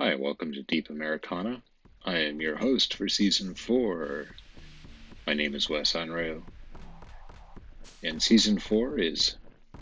Hi, 0.00 0.14
welcome 0.14 0.52
to 0.52 0.62
Deep 0.62 0.90
Americana. 0.90 1.60
I 2.04 2.18
am 2.18 2.40
your 2.40 2.54
host 2.54 2.94
for 2.94 3.08
season 3.08 3.54
four. 3.56 4.26
My 5.26 5.34
name 5.34 5.56
is 5.56 5.68
Wes 5.68 5.94
Unruh, 5.94 6.40
and 8.04 8.22
season 8.22 8.60
four 8.60 9.00
is 9.00 9.34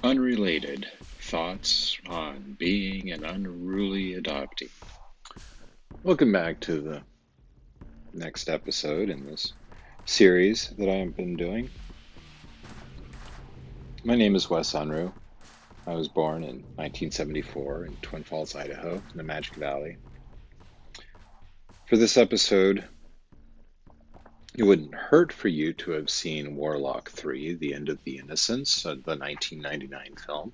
Unrelated 0.02 0.87
Thoughts 1.21 1.98
on 2.06 2.56
Being 2.58 3.12
an 3.12 3.24
Unruly 3.24 4.14
Adoptee. 4.14 4.71
Welcome 6.03 6.33
back 6.33 6.60
to 6.60 6.80
the 6.80 7.03
next 8.14 8.48
episode 8.48 9.10
in 9.10 9.26
this 9.26 9.53
series 10.06 10.71
that 10.78 10.88
I've 10.88 11.14
been 11.14 11.37
doing. 11.37 11.69
My 14.03 14.17
name 14.17 14.35
is 14.35 14.48
Wes 14.48 14.72
Unruh. 14.72 15.12
I 15.87 15.94
was 15.94 16.09
born 16.09 16.42
in 16.42 16.64
1974 16.77 17.84
in 17.84 17.96
Twin 17.96 18.24
Falls, 18.24 18.56
Idaho, 18.56 18.95
in 18.95 19.16
the 19.16 19.23
Magic 19.23 19.55
Valley. 19.55 19.98
For 21.87 21.96
this 21.96 22.16
episode, 22.16 22.84
it 24.58 24.64
wouldn't 24.64 24.92
hurt 24.92 25.32
for 25.32 25.46
you 25.46 25.72
to 25.74 25.92
have 25.92 26.10
seen 26.10 26.56
Warlock 26.56 27.10
3, 27.10 27.54
The 27.54 27.74
End 27.74 27.90
of 27.90 28.02
the 28.02 28.18
Innocence, 28.18 28.84
uh, 28.84 28.94
the 28.94 29.16
1999 29.16 30.16
film, 30.16 30.52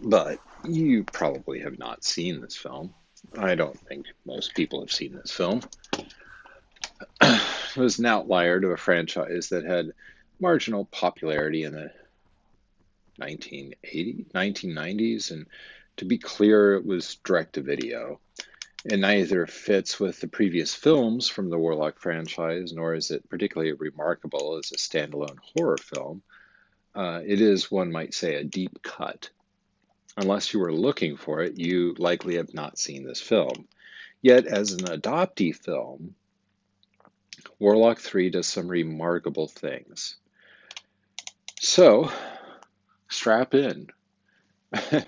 but 0.00 0.38
you 0.64 1.02
probably 1.02 1.58
have 1.60 1.76
not 1.76 2.04
seen 2.04 2.40
this 2.40 2.56
film. 2.56 2.94
I 3.36 3.56
don't 3.56 3.76
think 3.88 4.06
most 4.24 4.54
people 4.54 4.78
have 4.78 4.92
seen 4.92 5.16
this 5.16 5.32
film. 5.32 5.60
it 7.20 7.76
was 7.76 7.98
an 7.98 8.06
outlier 8.06 8.60
to 8.60 8.68
a 8.68 8.76
franchise 8.76 9.48
that 9.48 9.64
had 9.64 9.92
marginal 10.38 10.84
popularity 10.84 11.64
in 11.64 11.72
the 11.72 11.90
1980s, 13.20 14.30
1990s, 14.30 15.32
and 15.32 15.46
to 15.96 16.04
be 16.04 16.18
clear, 16.18 16.74
it 16.74 16.86
was 16.86 17.16
direct 17.24 17.54
to 17.54 17.60
video. 17.60 18.20
And 18.90 19.02
neither 19.02 19.46
fits 19.46 20.00
with 20.00 20.18
the 20.20 20.28
previous 20.28 20.74
films 20.74 21.28
from 21.28 21.50
the 21.50 21.58
Warlock 21.58 21.98
franchise, 21.98 22.72
nor 22.72 22.94
is 22.94 23.10
it 23.10 23.28
particularly 23.28 23.72
remarkable 23.72 24.56
as 24.56 24.72
a 24.72 24.76
standalone 24.76 25.36
horror 25.54 25.76
film. 25.76 26.22
Uh, 26.94 27.20
it 27.24 27.42
is, 27.42 27.70
one 27.70 27.92
might 27.92 28.14
say, 28.14 28.36
a 28.36 28.44
deep 28.44 28.82
cut. 28.82 29.28
Unless 30.16 30.54
you 30.54 30.60
were 30.60 30.72
looking 30.72 31.18
for 31.18 31.42
it, 31.42 31.58
you 31.58 31.94
likely 31.98 32.36
have 32.36 32.54
not 32.54 32.78
seen 32.78 33.04
this 33.04 33.20
film. 33.20 33.68
Yet, 34.22 34.46
as 34.46 34.72
an 34.72 34.86
adoptee 34.86 35.54
film, 35.54 36.14
Warlock 37.58 37.98
3 37.98 38.30
does 38.30 38.46
some 38.46 38.68
remarkable 38.68 39.48
things. 39.48 40.16
So, 41.60 42.10
strap 43.08 43.54
in. 43.54 43.88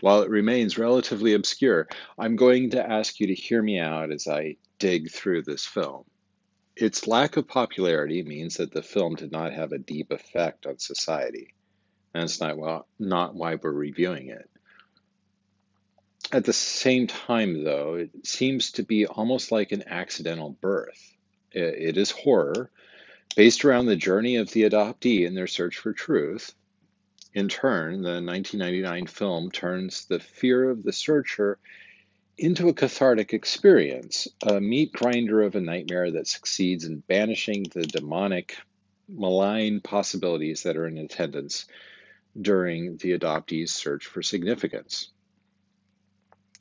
While 0.00 0.22
it 0.22 0.30
remains 0.30 0.78
relatively 0.78 1.34
obscure, 1.34 1.88
I'm 2.18 2.36
going 2.36 2.70
to 2.70 2.90
ask 2.90 3.20
you 3.20 3.28
to 3.28 3.34
hear 3.34 3.62
me 3.62 3.78
out 3.78 4.10
as 4.10 4.26
I 4.26 4.56
dig 4.78 5.10
through 5.10 5.42
this 5.42 5.64
film. 5.64 6.04
Its 6.76 7.06
lack 7.06 7.36
of 7.36 7.46
popularity 7.46 8.22
means 8.22 8.56
that 8.56 8.72
the 8.72 8.82
film 8.82 9.14
did 9.14 9.30
not 9.30 9.52
have 9.52 9.72
a 9.72 9.78
deep 9.78 10.10
effect 10.10 10.66
on 10.66 10.78
society. 10.78 11.54
That's 12.12 12.40
not, 12.40 12.58
well, 12.58 12.88
not 12.98 13.34
why 13.34 13.54
we're 13.54 13.70
reviewing 13.70 14.28
it. 14.28 14.50
At 16.32 16.44
the 16.44 16.52
same 16.52 17.06
time, 17.06 17.62
though, 17.62 17.94
it 17.94 18.26
seems 18.26 18.72
to 18.72 18.82
be 18.82 19.06
almost 19.06 19.52
like 19.52 19.70
an 19.70 19.84
accidental 19.86 20.50
birth. 20.50 21.12
It 21.52 21.96
is 21.96 22.10
horror, 22.10 22.70
based 23.36 23.64
around 23.64 23.86
the 23.86 23.94
journey 23.94 24.36
of 24.36 24.50
the 24.50 24.62
adoptee 24.62 25.24
in 25.24 25.34
their 25.34 25.46
search 25.46 25.76
for 25.76 25.92
truth, 25.92 26.52
in 27.34 27.48
turn, 27.48 28.02
the 28.02 28.22
1999 28.22 29.06
film 29.06 29.50
turns 29.50 30.06
the 30.06 30.20
fear 30.20 30.70
of 30.70 30.82
the 30.82 30.92
searcher 30.92 31.58
into 32.38 32.68
a 32.68 32.74
cathartic 32.74 33.32
experience, 33.32 34.28
a 34.46 34.60
meat 34.60 34.92
grinder 34.92 35.42
of 35.42 35.54
a 35.54 35.60
nightmare 35.60 36.12
that 36.12 36.28
succeeds 36.28 36.84
in 36.84 36.98
banishing 37.00 37.64
the 37.74 37.82
demonic, 37.82 38.56
malign 39.08 39.80
possibilities 39.80 40.62
that 40.62 40.76
are 40.76 40.86
in 40.86 40.98
attendance 40.98 41.66
during 42.40 42.96
the 42.96 43.16
adoptee's 43.16 43.72
search 43.72 44.06
for 44.06 44.22
significance. 44.22 45.10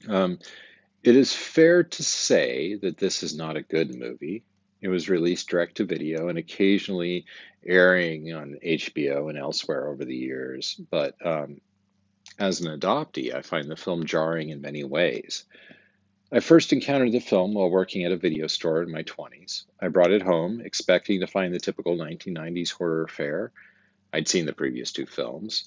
Um, 0.07 0.39
it 1.03 1.16
is 1.16 1.33
fair 1.33 1.83
to 1.83 2.03
say 2.03 2.75
that 2.75 2.97
this 2.97 3.23
is 3.23 3.35
not 3.35 3.57
a 3.57 3.62
good 3.62 3.95
movie. 3.95 4.44
It 4.83 4.89
was 4.89 5.07
released 5.07 5.47
direct 5.47 5.77
to 5.77 5.85
video 5.85 6.27
and 6.27 6.38
occasionally 6.38 7.25
airing 7.66 8.33
on 8.33 8.57
HBO 8.61 9.29
and 9.29 9.38
elsewhere 9.38 9.88
over 9.88 10.03
the 10.03 10.16
years. 10.16 10.75
But 10.91 11.16
um, 11.25 11.61
as 12.38 12.59
an 12.59 12.77
adoptee, 12.77 13.33
I 13.33 13.44
find 13.44 13.71
the 13.71 13.77
film 13.77 14.05
jarring 14.05 14.49
in 14.49 14.59
many 14.59 14.83
ways. 14.83 15.45
I 16.33 16.41
first 16.41 16.73
encountered 16.73 17.13
the 17.13 17.21
film 17.21 17.53
while 17.53 17.69
working 17.69 18.03
at 18.03 18.11
a 18.11 18.17
video 18.17 18.47
store 18.47 18.83
in 18.83 18.91
my 18.91 19.03
20s. 19.03 19.63
I 19.81 19.88
brought 19.88 20.11
it 20.11 20.21
home, 20.21 20.59
expecting 20.59 21.21
to 21.21 21.27
find 21.27 21.53
the 21.53 21.59
typical 21.59 21.95
1990s 21.95 22.73
horror 22.73 23.07
fare. 23.07 23.53
I'd 24.11 24.27
seen 24.27 24.45
the 24.45 24.51
previous 24.51 24.91
two 24.91 25.05
films, 25.05 25.63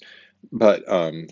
but 0.51 0.87
um, 0.87 1.27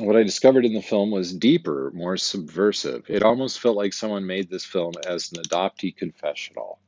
what 0.00 0.16
I 0.16 0.22
discovered 0.22 0.64
in 0.64 0.74
the 0.74 0.82
film 0.82 1.10
was 1.10 1.34
deeper, 1.34 1.90
more 1.94 2.16
subversive. 2.16 3.04
It 3.08 3.22
almost 3.22 3.60
felt 3.60 3.76
like 3.76 3.92
someone 3.92 4.26
made 4.26 4.50
this 4.50 4.64
film 4.64 4.94
as 5.06 5.32
an 5.32 5.42
adoptee 5.42 5.96
confessional. 5.96 6.78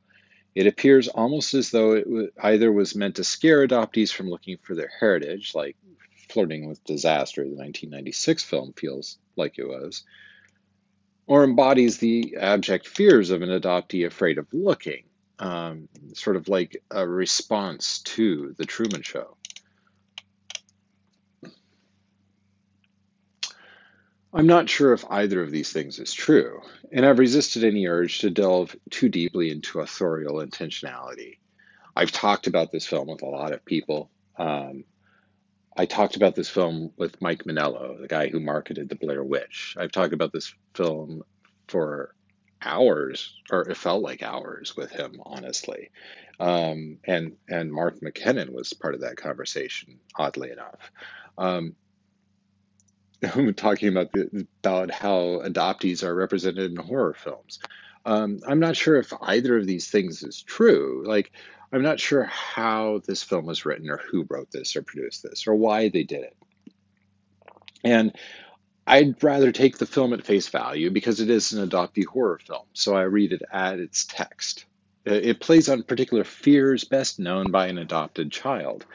It 0.55 0.67
appears 0.67 1.07
almost 1.07 1.53
as 1.53 1.71
though 1.71 1.93
it 1.93 2.33
either 2.41 2.71
was 2.71 2.95
meant 2.95 3.15
to 3.15 3.23
scare 3.23 3.67
adoptees 3.67 4.11
from 4.11 4.29
looking 4.29 4.57
for 4.61 4.75
their 4.75 4.91
heritage, 4.99 5.53
like 5.55 5.77
Flirting 6.29 6.67
with 6.67 6.83
Disaster, 6.83 7.41
the 7.41 7.55
1996 7.55 8.43
film 8.43 8.73
feels 8.73 9.17
like 9.35 9.57
it 9.57 9.67
was, 9.67 10.03
or 11.25 11.43
embodies 11.43 11.97
the 11.97 12.37
abject 12.37 12.87
fears 12.87 13.31
of 13.31 13.41
an 13.41 13.49
adoptee 13.49 14.05
afraid 14.05 14.37
of 14.37 14.45
looking, 14.53 15.05
um, 15.39 15.89
sort 16.13 16.35
of 16.35 16.47
like 16.47 16.83
a 16.91 17.07
response 17.07 17.99
to 18.03 18.53
The 18.57 18.65
Truman 18.65 19.01
Show. 19.01 19.37
I'm 24.33 24.47
not 24.47 24.69
sure 24.69 24.93
if 24.93 25.05
either 25.09 25.41
of 25.41 25.49
these 25.49 25.71
things 25.71 25.97
is 25.97 26.13
true, 26.13 26.61
and 26.91 27.05
I've 27.05 27.17
resisted 27.17 27.63
any 27.63 27.87
urge 27.87 28.19
to 28.19 28.29
delve 28.29 28.75
too 28.91 29.09
deeply 29.09 29.49
into 29.49 29.79
authorial 29.79 30.35
intentionality. 30.35 31.37
I've 31.95 32.11
talked 32.11 32.45
about 32.45 32.71
this 32.71 32.85
film 32.85 33.07
with 33.07 33.23
a 33.23 33.27
lot 33.27 33.53
of 33.53 33.65
people. 33.65 34.11
Um, 34.37 34.83
I 35.75 35.85
talked 35.85 36.15
about 36.15 36.35
this 36.35 36.49
film 36.49 36.91
with 36.95 37.19
Mike 37.21 37.45
Monello, 37.45 37.99
the 37.99 38.07
guy 38.07 38.27
who 38.27 38.39
marketed 38.39 38.87
The 38.87 38.95
Blair 38.95 39.23
Witch. 39.23 39.75
I've 39.79 39.91
talked 39.91 40.13
about 40.13 40.31
this 40.31 40.53
film 40.75 41.23
for 41.67 42.13
hours, 42.61 43.33
or 43.51 43.61
it 43.61 43.77
felt 43.77 44.03
like 44.03 44.21
hours 44.21 44.75
with 44.75 44.91
him, 44.91 45.21
honestly. 45.25 45.89
Um, 46.39 46.99
and 47.03 47.35
and 47.47 47.71
Mark 47.71 47.99
McKinnon 48.01 48.51
was 48.51 48.73
part 48.73 48.93
of 48.93 49.01
that 49.01 49.17
conversation, 49.17 49.99
oddly 50.15 50.51
enough. 50.51 50.91
Um, 51.37 51.75
talking 53.55 53.89
about 53.89 54.11
the, 54.11 54.47
about 54.63 54.91
how 54.91 55.41
adoptees 55.43 56.03
are 56.03 56.15
represented 56.15 56.71
in 56.71 56.77
horror 56.77 57.13
films. 57.13 57.59
Um, 58.05 58.39
I'm 58.47 58.59
not 58.59 58.77
sure 58.77 58.97
if 58.97 59.13
either 59.21 59.57
of 59.57 59.65
these 59.65 59.89
things 59.89 60.23
is 60.23 60.41
true. 60.41 61.03
Like, 61.05 61.31
I'm 61.71 61.83
not 61.83 61.99
sure 61.99 62.23
how 62.23 63.01
this 63.05 63.21
film 63.21 63.45
was 63.45 63.65
written, 63.65 63.89
or 63.89 63.97
who 63.97 64.25
wrote 64.29 64.51
this, 64.51 64.75
or 64.75 64.81
produced 64.81 65.23
this, 65.23 65.47
or 65.47 65.55
why 65.55 65.89
they 65.89 66.03
did 66.03 66.23
it. 66.23 66.37
And 67.83 68.13
I'd 68.87 69.23
rather 69.23 69.51
take 69.51 69.77
the 69.77 69.85
film 69.85 70.13
at 70.13 70.25
face 70.25 70.47
value 70.47 70.89
because 70.89 71.19
it 71.19 71.29
is 71.29 71.53
an 71.53 71.67
adoptee 71.67 72.05
horror 72.05 72.39
film, 72.39 72.65
so 72.73 72.95
I 72.95 73.03
read 73.03 73.33
it 73.33 73.43
at 73.51 73.79
its 73.79 74.05
text. 74.05 74.65
It 75.05 75.39
plays 75.39 75.69
on 75.69 75.83
particular 75.83 76.23
fears 76.23 76.83
best 76.83 77.19
known 77.19 77.51
by 77.51 77.67
an 77.67 77.77
adopted 77.77 78.31
child 78.31 78.85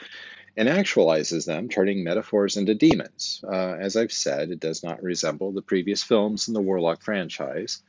and 0.57 0.69
actualizes 0.69 1.47
them, 1.47 1.69
turning 1.69 2.05
metaphors 2.05 2.57
into 2.57 2.75
demons. 2.75 3.43
Uh, 3.47 3.75
as 3.75 3.97
I've 3.97 4.13
said, 4.13 4.51
it 4.51 4.61
does 4.61 4.83
not 4.83 5.03
resemble 5.03 5.53
the 5.53 5.63
previous 5.63 6.03
films 6.03 6.49
in 6.49 6.55
the 6.55 6.61
Warlock 6.61 7.03
franchise. 7.03 7.83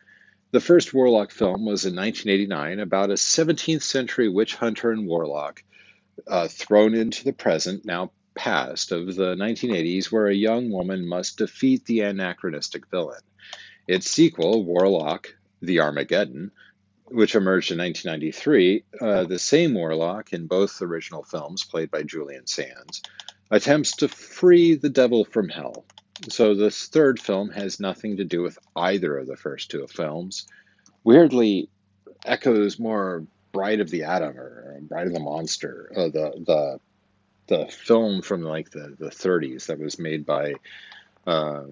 The 0.51 0.59
first 0.61 0.93
Warlock 0.93 1.31
film 1.31 1.66
was 1.66 1.85
in 1.85 1.95
1989 1.95 2.79
about 2.79 3.09
a 3.09 3.16
17th 3.16 3.84
century 3.84 4.29
witch 4.29 4.55
hunter 4.55 4.91
and 4.91 5.05
warlock 5.05 5.63
uh, 6.28 6.47
thrown 6.47 6.95
into 6.95 7.23
the 7.23 7.34
present, 7.34 7.85
now 7.85 8.11
past, 8.35 8.91
of 8.91 9.16
the 9.16 9.35
1980s, 9.35 10.11
where 10.11 10.28
a 10.28 10.34
young 10.34 10.72
woman 10.72 11.07
must 11.07 11.37
defeat 11.37 11.85
the 11.85 12.01
anachronistic 12.01 12.90
villain. 12.90 13.22
Its 13.87 14.09
sequel, 14.09 14.63
Warlock 14.63 15.35
the 15.61 15.81
Armageddon, 15.81 16.51
which 17.05 17.35
emerged 17.35 17.72
in 17.72 17.78
1993, 17.78 18.84
uh, 18.99 19.23
the 19.25 19.40
same 19.40 19.73
Warlock 19.73 20.34
in 20.34 20.47
both 20.47 20.81
original 20.81 21.23
films, 21.23 21.63
played 21.63 21.91
by 21.91 22.03
Julian 22.03 22.47
Sands, 22.47 23.02
attempts 23.52 23.97
to 23.97 24.07
free 24.07 24.75
the 24.75 24.90
devil 24.90 25.23
from 25.25 25.49
hell. 25.49 25.85
So 26.29 26.55
this 26.55 26.87
third 26.87 27.19
film 27.19 27.49
has 27.52 27.79
nothing 27.79 28.17
to 28.17 28.23
do 28.23 28.41
with 28.41 28.57
either 28.75 29.17
of 29.17 29.28
the 29.28 29.35
first 29.35 29.69
two 29.69 29.85
films. 29.87 30.47
Weirdly, 31.03 31.69
echoes 32.23 32.79
more 32.79 33.25
Bride 33.52 33.81
of 33.81 33.90
the 33.90 34.03
Atom 34.03 34.37
or 34.37 34.79
Bride 34.81 35.07
of 35.07 35.13
the 35.13 35.19
Monster, 35.19 35.91
uh, 35.96 36.09
the 36.09 36.43
the 36.46 36.79
the 37.47 37.67
film 37.67 38.22
from 38.22 38.41
like 38.41 38.72
the, 38.72 38.96
the 38.97 39.09
30s 39.09 39.67
that 39.67 39.79
was 39.79 39.99
made 39.99 40.25
by 40.25 40.55
uh, 41.28 41.66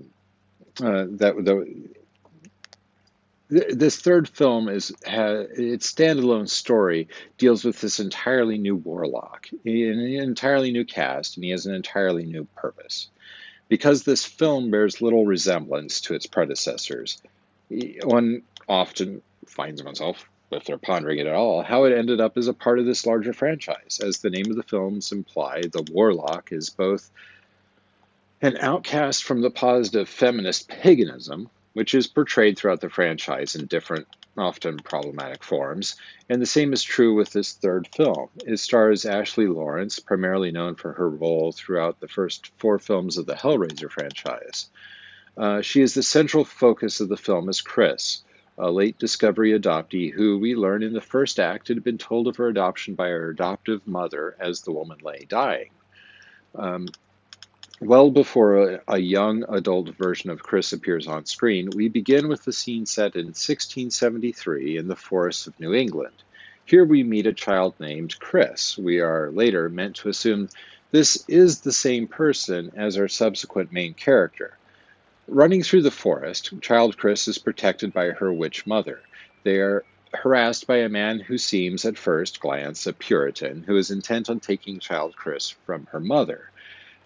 uh, 0.82 1.06
that 1.10 1.34
the 1.38 1.90
this 3.54 3.98
third 3.98 4.28
film 4.28 4.70
is 4.70 4.94
has, 5.06 5.48
its 5.52 5.92
standalone 5.92 6.50
story 6.50 7.08
deals 7.38 7.64
with 7.64 7.80
this 7.82 8.00
entirely 8.00 8.58
new 8.58 8.76
warlock, 8.76 9.48
an 9.66 9.72
entirely 9.72 10.72
new 10.72 10.86
cast, 10.86 11.38
and 11.38 11.44
he 11.44 11.52
has 11.52 11.66
an 11.66 11.76
entirely 11.76 12.26
new 12.26 12.46
purpose. 12.56 13.10
Because 13.70 14.04
this 14.04 14.26
film 14.26 14.72
bears 14.72 15.02
little 15.02 15.26
resemblance 15.26 16.02
to 16.02 16.16
its 16.16 16.26
predecessors, 16.26 17.22
one 18.04 18.42
often 18.68 19.22
finds 19.46 19.84
oneself, 19.84 20.30
if 20.52 20.66
they're 20.66 20.78
pondering 20.78 21.20
it 21.20 21.28
at 21.28 21.34
all, 21.34 21.64
how 21.64 21.86
it 21.86 21.98
ended 21.98 22.22
up 22.22 22.38
as 22.38 22.48
a 22.48 22.54
part 22.54 22.80
of 22.80 22.86
this 22.86 23.06
larger 23.06 23.34
franchise. 23.34 24.00
As 24.04 24.20
the 24.20 24.30
name 24.30 24.50
of 24.50 24.56
the 24.56 24.64
films 24.64 25.12
imply, 25.12 25.62
the 25.62 25.86
Warlock 25.92 26.52
is 26.52 26.70
both 26.70 27.10
an 28.42 28.58
outcast 28.58 29.24
from 29.24 29.42
the 29.42 29.50
positive 29.50 30.10
feminist 30.10 30.68
paganism, 30.68 31.50
which 31.74 31.94
is 31.94 32.08
portrayed 32.08 32.58
throughout 32.58 32.82
the 32.82 32.90
franchise 32.90 33.56
in 33.56 33.66
different, 33.66 34.08
often 34.38 34.78
problematic 34.78 35.44
forms, 35.44 35.96
and 36.30 36.42
the 36.42 36.46
same 36.46 36.74
is 36.74 36.84
true 36.84 37.14
with 37.16 37.32
this 37.32 37.54
third 37.54 37.88
film. 37.96 38.30
It 38.46 38.58
stars 38.58 39.06
Ashley 39.06 39.48
Lawrence, 39.48 40.00
primarily 40.00 40.52
known 40.52 40.76
for 40.76 40.94
her 40.94 41.10
role 41.10 41.52
throughout 41.52 42.00
the 42.00 42.08
first 42.08 42.52
four 42.58 42.80
films 42.80 43.18
of 43.18 43.26
the 43.26 43.36
Hellraiser 43.36 43.92
franchise. 43.92 44.70
Uh, 45.36 45.62
she 45.62 45.82
is 45.82 45.94
the 45.94 46.04
central 46.04 46.46
focus 46.46 47.00
of 47.00 47.10
the 47.10 47.18
film 47.18 47.50
as 47.50 47.62
Chris, 47.62 48.24
a 48.58 48.70
late 48.70 49.00
Discovery 49.00 49.58
adoptee 49.58 50.12
who 50.12 50.38
we 50.38 50.56
learn 50.56 50.84
in 50.84 50.94
the 50.94 51.02
first 51.02 51.40
act 51.40 51.70
had 51.70 51.84
been 51.84 51.98
told 51.98 52.28
of 52.28 52.38
her 52.38 52.48
adoption 52.48 52.94
by 52.94 53.10
her 53.10 53.32
adoptive 53.32 53.88
mother 53.88 54.36
as 54.40 54.62
the 54.62 54.72
woman 54.72 55.00
lay 55.02 55.26
dying. 55.28 55.72
Um, 56.56 56.88
well 57.80 58.12
before 58.12 58.70
a, 58.70 58.82
a, 58.88 58.98
young 58.98 59.44
adult 59.50 59.90
version 59.90 60.30
of 60.30 60.44
Chris 60.44 60.74
appears 60.74 61.08
on 61.08 61.26
screen, 61.26 61.70
we 61.76 61.90
begin 61.90 62.28
with 62.28 62.44
the 62.46 62.54
scene 62.54 62.86
set 62.86 63.16
in 63.16 63.28
1673 63.28 64.78
in 64.78 64.88
the 64.88 64.96
forests 64.96 65.48
of 65.48 65.60
New 65.60 65.74
England. 65.74 66.16
Here 66.66 66.86
we 66.86 67.04
meet 67.04 67.28
a 67.28 67.34
child 67.34 67.76
named 67.80 68.20
Chris. 68.20 68.78
We 68.78 69.00
are 69.00 69.32
later 69.32 69.70
meant 69.70 69.98
to 69.98 70.10
assume 70.10 70.50
this 70.92 71.26
is 71.28 71.62
the 71.62 71.74
same 71.74 72.08
person 72.08 72.72
as 72.76 72.98
our 72.98 73.08
subsequent 73.08 73.72
main 73.72 73.94
character. 73.94 74.58
Running 75.28 75.64
through 75.64 75.82
the 75.82 75.92
forest, 75.92 76.54
child 76.62 76.98
Chris 76.98 77.28
is 77.28 77.38
protected 77.38 77.92
by 77.92 78.12
her 78.12 78.32
witch 78.32 78.68
mother. 78.68 79.02
They 79.44 79.58
are 79.58 79.84
harassed 80.14 80.68
by 80.68 80.78
a 80.78 80.90
man 80.90 81.20
who 81.20 81.38
seems, 81.38 81.86
at 81.86 81.98
first 81.98 82.40
glance, 82.40 82.86
a 82.86 82.94
Puritan 82.94 83.64
who 83.64 83.76
is 83.78 83.90
intent 83.90 84.30
on 84.30 84.40
taking 84.40 84.80
child 84.80 85.16
Chris 85.16 85.50
from 85.50 85.88
her 85.88 86.00
mother. 86.00 86.52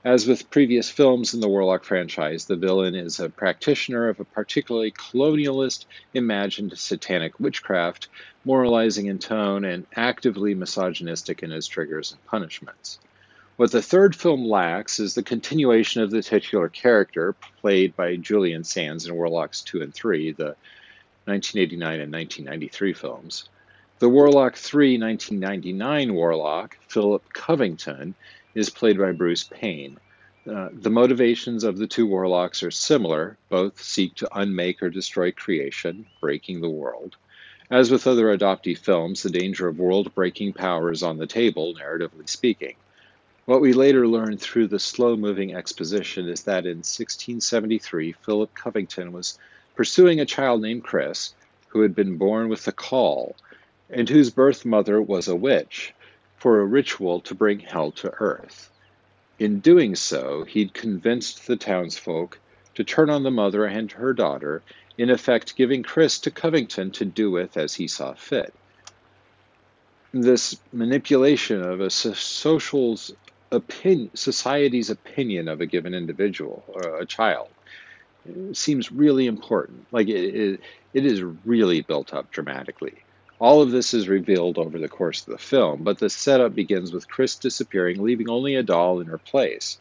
As 0.08 0.26
with 0.26 0.50
previous 0.50 0.90
films 0.90 1.34
in 1.34 1.42
the 1.42 1.50
Warlock 1.50 1.84
franchise, 1.84 2.46
the 2.46 2.56
villain 2.56 2.96
is 2.96 3.20
a 3.20 3.28
practitioner 3.28 4.08
of 4.08 4.22
a 4.22 4.24
particularly 4.24 4.90
colonialist, 4.90 5.84
imagined 6.14 6.78
satanic 6.78 7.38
witchcraft, 7.42 8.08
moralizing 8.46 9.08
in 9.08 9.20
tone 9.20 9.66
and 9.66 9.86
actively 9.98 10.56
misogynistic 10.56 11.44
in 11.44 11.52
his 11.52 11.68
triggers 11.68 12.14
and 12.14 12.26
punishments. 12.26 13.00
What 13.58 13.74
the 13.74 13.82
third 13.82 14.16
film 14.16 14.46
lacks 14.46 15.02
is 15.02 15.14
the 15.14 15.24
continuation 15.24 16.02
of 16.02 16.10
the 16.10 16.24
titular 16.24 16.70
character, 16.70 17.36
played 17.60 17.94
by 17.98 18.16
Julian 18.16 18.64
Sands 18.64 19.08
in 19.08 19.14
Warlocks 19.14 19.62
2 19.62 19.82
and 19.82 19.94
3, 19.94 20.32
the 20.32 20.56
1989 21.26 22.00
and 22.00 22.14
1993 22.14 22.94
films. 22.94 23.50
The 24.00 24.08
Warlock 24.08 24.56
3 24.56 25.00
1999 25.00 26.14
Warlock, 26.14 26.78
Philip 26.88 27.34
Covington, 27.34 28.16
is 28.58 28.72
played 28.72 28.98
by 28.98 29.12
Bruce 29.12 29.44
Payne. 29.44 30.00
Uh, 30.50 30.70
the 30.74 30.90
motivations 30.90 31.64
of 31.64 31.78
the 31.78 31.86
two 31.86 32.08
warlocks 32.08 32.64
are 32.64 32.72
similar. 32.72 33.38
Both 33.50 33.84
seek 33.84 34.16
to 34.16 34.40
unmake 34.40 34.82
or 34.82 34.90
destroy 34.90 35.32
creation, 35.32 36.08
breaking 36.22 36.62
the 36.62 36.70
world. 36.70 37.16
As 37.70 37.92
with 37.92 38.08
other 38.08 38.36
adoptee 38.36 38.78
films, 38.78 39.22
the 39.22 39.30
danger 39.30 39.68
of 39.68 39.78
world 39.78 40.16
breaking 40.16 40.54
power 40.54 40.92
is 40.92 41.04
on 41.04 41.18
the 41.18 41.28
table, 41.28 41.76
narratively 41.76 42.28
speaking. 42.28 42.76
What 43.46 43.62
we 43.62 43.74
later 43.74 44.08
learn 44.08 44.38
through 44.38 44.70
the 44.70 44.80
slow 44.80 45.16
moving 45.16 45.54
exposition 45.54 46.28
is 46.28 46.44
that 46.44 46.66
in 46.66 46.78
1673, 46.78 48.14
Philip 48.14 48.56
Covington 48.56 49.12
was 49.12 49.38
pursuing 49.76 50.20
a 50.20 50.26
child 50.26 50.64
named 50.64 50.84
Chris, 50.84 51.36
who 51.68 51.82
had 51.82 51.94
been 51.94 52.18
born 52.18 52.50
with 52.50 52.66
the 52.66 52.72
call, 52.72 53.36
and 53.90 54.10
whose 54.10 54.32
birth 54.32 54.66
mother 54.66 55.00
was 55.00 55.28
a 55.28 55.36
witch, 55.36 55.94
for 56.38 56.60
a 56.60 56.66
ritual 56.66 57.20
to 57.22 57.36
bring 57.36 57.60
hell 57.60 57.92
to 57.92 58.14
earth. 58.20 58.70
In 59.40 59.60
doing 59.60 59.96
so, 59.96 60.44
he'd 60.44 60.74
convinced 60.74 61.46
the 61.46 61.58
townsfolk 61.58 62.40
to 62.76 62.84
turn 62.84 63.10
on 63.10 63.24
the 63.24 63.32
mother 63.32 63.66
and 63.66 63.92
her 63.92 64.14
daughter, 64.14 64.62
in 64.98 65.10
effect 65.10 65.56
giving 65.56 65.84
Chris 65.84 66.20
to 66.20 66.32
Covington 66.32 66.92
to 66.92 67.06
do 67.06 67.30
with 67.32 67.58
as 67.58 67.74
he 67.76 67.88
saw 67.88 68.14
fit. 68.14 68.54
This 70.12 70.60
manipulation 70.72 71.62
of 71.62 71.82
a 71.82 71.90
social's 71.90 73.12
opinion, 73.52 74.12
society's 74.16 74.90
opinion 74.90 75.48
of 75.48 75.62
a 75.62 75.66
given 75.66 75.94
individual 75.94 76.64
or 76.68 76.98
a 76.98 77.06
child 77.06 77.50
seems 78.54 78.92
really 78.92 79.26
important. 79.28 79.86
Like 79.92 80.08
it, 80.08 80.36
it, 80.36 80.60
it 80.94 81.06
is 81.06 81.24
really 81.24 81.82
built 81.82 82.14
up 82.14 82.32
dramatically. 82.32 82.96
All 83.40 83.62
of 83.62 83.72
this 83.72 83.94
is 83.94 84.10
revealed 84.10 84.58
over 84.58 84.80
the 84.80 84.90
course 84.90 85.22
of 85.22 85.32
the 85.32 85.38
film, 85.38 85.84
but 85.84 86.00
the 86.00 86.10
setup 86.10 86.56
begins 86.56 86.92
with 86.92 87.08
Chris 87.08 87.36
disappearing, 87.36 88.02
leaving 88.02 88.30
only 88.30 88.56
a 88.56 88.64
doll 88.64 89.00
in 89.00 89.08
her 89.08 89.20
place. 89.20 89.78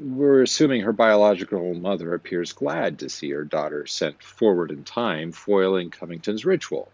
We're 0.00 0.42
assuming 0.42 0.82
her 0.82 0.94
biological 0.94 1.74
mother 1.74 2.14
appears 2.14 2.54
glad 2.54 3.00
to 3.00 3.10
see 3.10 3.30
her 3.30 3.44
daughter 3.44 3.86
sent 3.86 4.22
forward 4.22 4.70
in 4.70 4.84
time, 4.84 5.32
foiling 5.32 5.90
Covington's 5.90 6.46
ritual. 6.46 6.90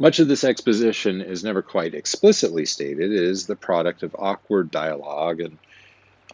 Much 0.00 0.18
of 0.18 0.26
this 0.26 0.42
exposition 0.42 1.20
is 1.20 1.44
never 1.44 1.62
quite 1.62 1.94
explicitly 1.94 2.64
stated. 2.64 3.12
It 3.12 3.22
is 3.22 3.46
the 3.46 3.54
product 3.54 4.02
of 4.02 4.16
awkward 4.18 4.70
dialogue 4.70 5.40
and 5.40 5.58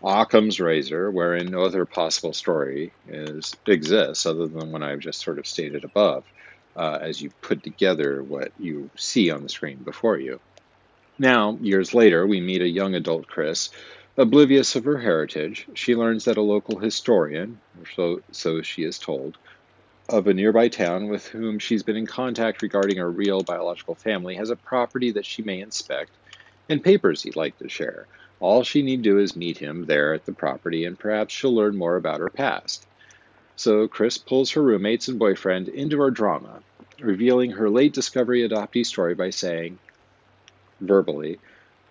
Occam's 0.03 0.61
razor, 0.61 1.11
wherein 1.11 1.50
no 1.50 1.62
other 1.62 1.85
possible 1.85 2.33
story 2.33 2.93
is, 3.09 3.55
exists 3.67 4.25
other 4.25 4.47
than 4.47 4.71
what 4.71 4.83
I've 4.83 5.00
just 5.00 5.21
sort 5.21 5.38
of 5.38 5.47
stated 5.47 5.85
above, 5.85 6.25
uh, 6.76 6.99
as 7.00 7.20
you 7.20 7.31
put 7.40 7.62
together 7.62 8.23
what 8.23 8.52
you 8.58 8.90
see 8.96 9.31
on 9.31 9.43
the 9.43 9.49
screen 9.49 9.78
before 9.78 10.19
you. 10.19 10.40
Now, 11.19 11.56
years 11.61 11.94
later, 11.94 12.26
we 12.26 12.40
meet 12.40 12.62
a 12.62 12.69
young 12.69 12.94
adult 12.94 13.26
Chris. 13.26 13.70
Oblivious 14.19 14.76
of 14.76 14.84
her 14.84 14.99
heritage, 14.99 15.67
she 15.75 15.94
learns 15.94 16.25
that 16.25 16.37
a 16.37 16.43
local 16.43 16.78
historian, 16.78 17.58
or 17.78 17.87
so, 17.94 18.20
so 18.32 18.62
she 18.62 18.82
is 18.82 18.99
told, 18.99 19.37
of 20.08 20.26
a 20.26 20.34
nearby 20.34 20.69
town 20.69 21.08
with 21.08 21.26
whom 21.26 21.58
she's 21.58 21.83
been 21.83 21.97
in 21.97 22.06
contact 22.06 22.62
regarding 22.62 22.99
her 22.99 23.11
real 23.11 23.42
biological 23.42 23.95
family 23.95 24.37
has 24.37 24.50
a 24.50 24.56
property 24.56 25.11
that 25.12 25.26
she 25.26 25.42
may 25.42 25.61
inspect 25.61 26.11
and 26.68 26.83
papers 26.83 27.23
he'd 27.23 27.37
like 27.37 27.59
to 27.59 27.68
share. 27.68 28.06
All 28.40 28.62
she 28.62 28.83
need 28.83 29.02
do 29.02 29.18
is 29.18 29.37
meet 29.37 29.59
him 29.59 29.87
there 29.87 30.12
at 30.14 30.26
the 30.26 30.33
property, 30.33 30.85
and 30.85 30.99
perhaps 30.99 31.33
she'll 31.33 31.54
learn 31.54 31.76
more 31.76 31.97
about 31.97 32.21
her 32.21 32.28
past. 32.28 32.87
So 33.56 33.88
Chris 33.88 34.18
pulls 34.18 34.50
her 34.52 34.62
roommates 34.62 35.08
and 35.08 35.18
boyfriend 35.18 35.68
into 35.68 35.98
her 36.00 36.10
drama, 36.10 36.62
revealing 37.00 37.52
her 37.52 37.70
late 37.70 37.94
discovery 37.94 38.46
adoptee 38.46 38.84
story 38.84 39.14
by 39.14 39.30
saying, 39.30 39.78
verbally, 40.80 41.38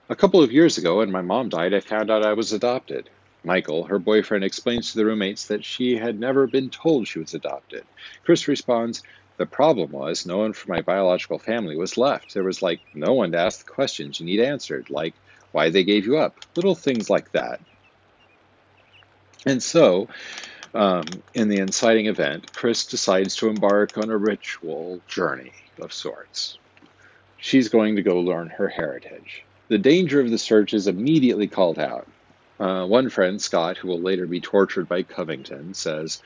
A 0.08 0.16
couple 0.16 0.44
of 0.44 0.52
years 0.52 0.78
ago, 0.78 1.00
when 1.00 1.12
my 1.12 1.22
mom 1.22 1.50
died, 1.50 1.74
I 1.74 1.80
found 1.80 2.12
out 2.12 2.24
I 2.24 2.34
was 2.34 2.54
adopted. 2.54 3.10
Michael, 3.44 3.86
her 3.86 3.98
boyfriend, 3.98 4.44
explains 4.44 4.92
to 4.92 4.98
the 4.98 5.06
roommates 5.06 5.48
that 5.48 5.66
she 5.66 5.98
had 5.98 6.20
never 6.20 6.46
been 6.46 6.70
told 6.70 7.08
she 7.08 7.20
was 7.20 7.34
adopted. 7.34 7.84
Chris 8.24 8.48
responds, 8.48 9.02
The 9.38 9.48
problem 9.48 9.92
was 9.92 10.28
no 10.28 10.38
one 10.38 10.54
from 10.54 10.74
my 10.74 10.82
biological 10.82 11.40
family 11.40 11.76
was 11.76 11.98
left. 11.98 12.36
There 12.36 12.44
was 12.44 12.62
like 12.62 12.82
no 12.94 13.14
one 13.14 13.32
to 13.32 13.40
ask 13.40 13.66
the 13.66 13.72
questions 13.72 14.20
you 14.20 14.28
need 14.28 14.40
answered, 14.40 14.92
like 14.92 15.16
why 15.52 15.72
they 15.72 15.84
gave 15.84 16.06
you 16.06 16.18
up, 16.18 16.38
little 16.56 16.76
things 16.76 17.10
like 17.10 17.32
that. 17.32 17.60
And 19.48 19.62
so, 19.62 20.08
um, 20.76 21.06
in 21.34 21.48
the 21.48 21.58
inciting 21.58 22.08
event, 22.08 22.54
Chris 22.54 22.86
decides 22.86 23.36
to 23.38 23.48
embark 23.50 23.98
on 23.98 24.10
a 24.10 24.18
ritual 24.18 25.00
journey 25.08 25.54
of 25.80 25.94
sorts. 25.94 26.58
She's 27.38 27.70
going 27.70 27.96
to 27.96 28.02
go 28.02 28.20
learn 28.20 28.50
her 28.50 28.68
heritage. 28.68 29.44
The 29.68 29.78
danger 29.78 30.20
of 30.20 30.30
the 30.30 30.38
search 30.38 30.74
is 30.74 30.88
immediately 30.88 31.48
called 31.48 31.80
out. 31.80 32.08
Uh, 32.60 32.86
one 32.86 33.10
friend, 33.10 33.42
Scott, 33.42 33.78
who 33.78 33.88
will 33.88 34.00
later 34.00 34.26
be 34.26 34.42
tortured 34.42 34.88
by 34.88 35.04
Covington, 35.04 35.74
says, 35.74 36.22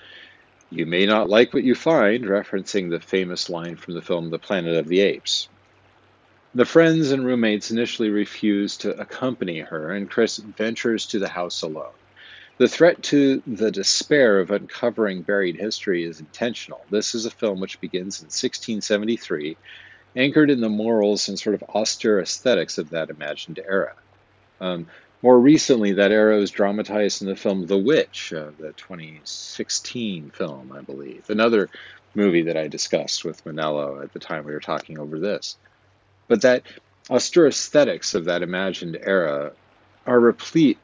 You 0.70 0.86
may 0.86 1.06
not 1.06 1.30
like 1.30 1.54
what 1.54 1.64
you 1.64 1.76
find, 1.76 2.26
referencing 2.26 2.90
the 2.90 3.00
famous 3.00 3.50
line 3.50 3.76
from 3.76 3.94
the 3.94 4.02
film 4.02 4.30
The 4.30 4.40
Planet 4.40 4.78
of 4.78 4.88
the 4.88 5.02
Apes. 5.02 5.48
The 6.56 6.66
friends 6.66 7.12
and 7.12 7.26
roommates 7.26 7.72
initially 7.72 8.10
refuse 8.10 8.78
to 8.78 9.00
accompany 9.00 9.60
her, 9.60 9.92
and 9.92 10.10
Chris 10.10 10.38
ventures 10.38 11.06
to 11.08 11.20
the 11.20 11.30
house 11.30 11.62
alone. 11.62 11.94
The 12.60 12.68
threat 12.68 13.02
to 13.04 13.42
the 13.48 13.72
despair 13.72 14.42
of 14.42 14.52
uncovering 14.52 15.22
buried 15.22 15.56
history 15.56 16.04
is 16.04 16.20
intentional. 16.20 16.84
This 16.90 17.16
is 17.16 17.26
a 17.26 17.32
film 17.32 17.62
which 17.62 17.80
begins 17.80 18.20
in 18.20 18.26
1673, 18.26 19.56
anchored 20.18 20.50
in 20.50 20.60
the 20.60 20.68
morals 20.68 21.30
and 21.30 21.40
sort 21.40 21.56
of 21.56 21.64
austere 21.64 22.20
aesthetics 22.20 22.78
of 22.78 22.90
that 22.90 23.10
imagined 23.10 23.62
era. 23.66 23.94
Um, 24.60 24.88
more 25.22 25.40
recently, 25.40 25.94
that 25.94 26.12
era 26.12 26.36
was 26.36 26.52
dramatized 26.52 27.22
in 27.22 27.30
the 27.30 27.38
film 27.38 27.66
The 27.66 27.78
Witch, 27.78 28.34
uh, 28.34 28.52
the 28.60 28.74
2016 28.74 30.32
film, 30.32 30.74
I 30.74 30.82
believe. 30.82 31.30
Another 31.30 31.70
movie 32.14 32.44
that 32.44 32.58
I 32.58 32.68
discussed 32.68 33.24
with 33.24 33.46
Monello 33.46 34.04
at 34.04 34.12
the 34.12 34.20
time 34.20 34.44
we 34.44 34.52
were 34.52 34.60
talking 34.60 35.00
over 35.00 35.18
this. 35.18 35.56
But 36.28 36.42
that 36.42 36.64
austere 37.10 37.48
aesthetics 37.48 38.16
of 38.16 38.26
that 38.26 38.44
imagined 38.44 39.00
era 39.02 39.54
are 40.06 40.20
replete 40.20 40.78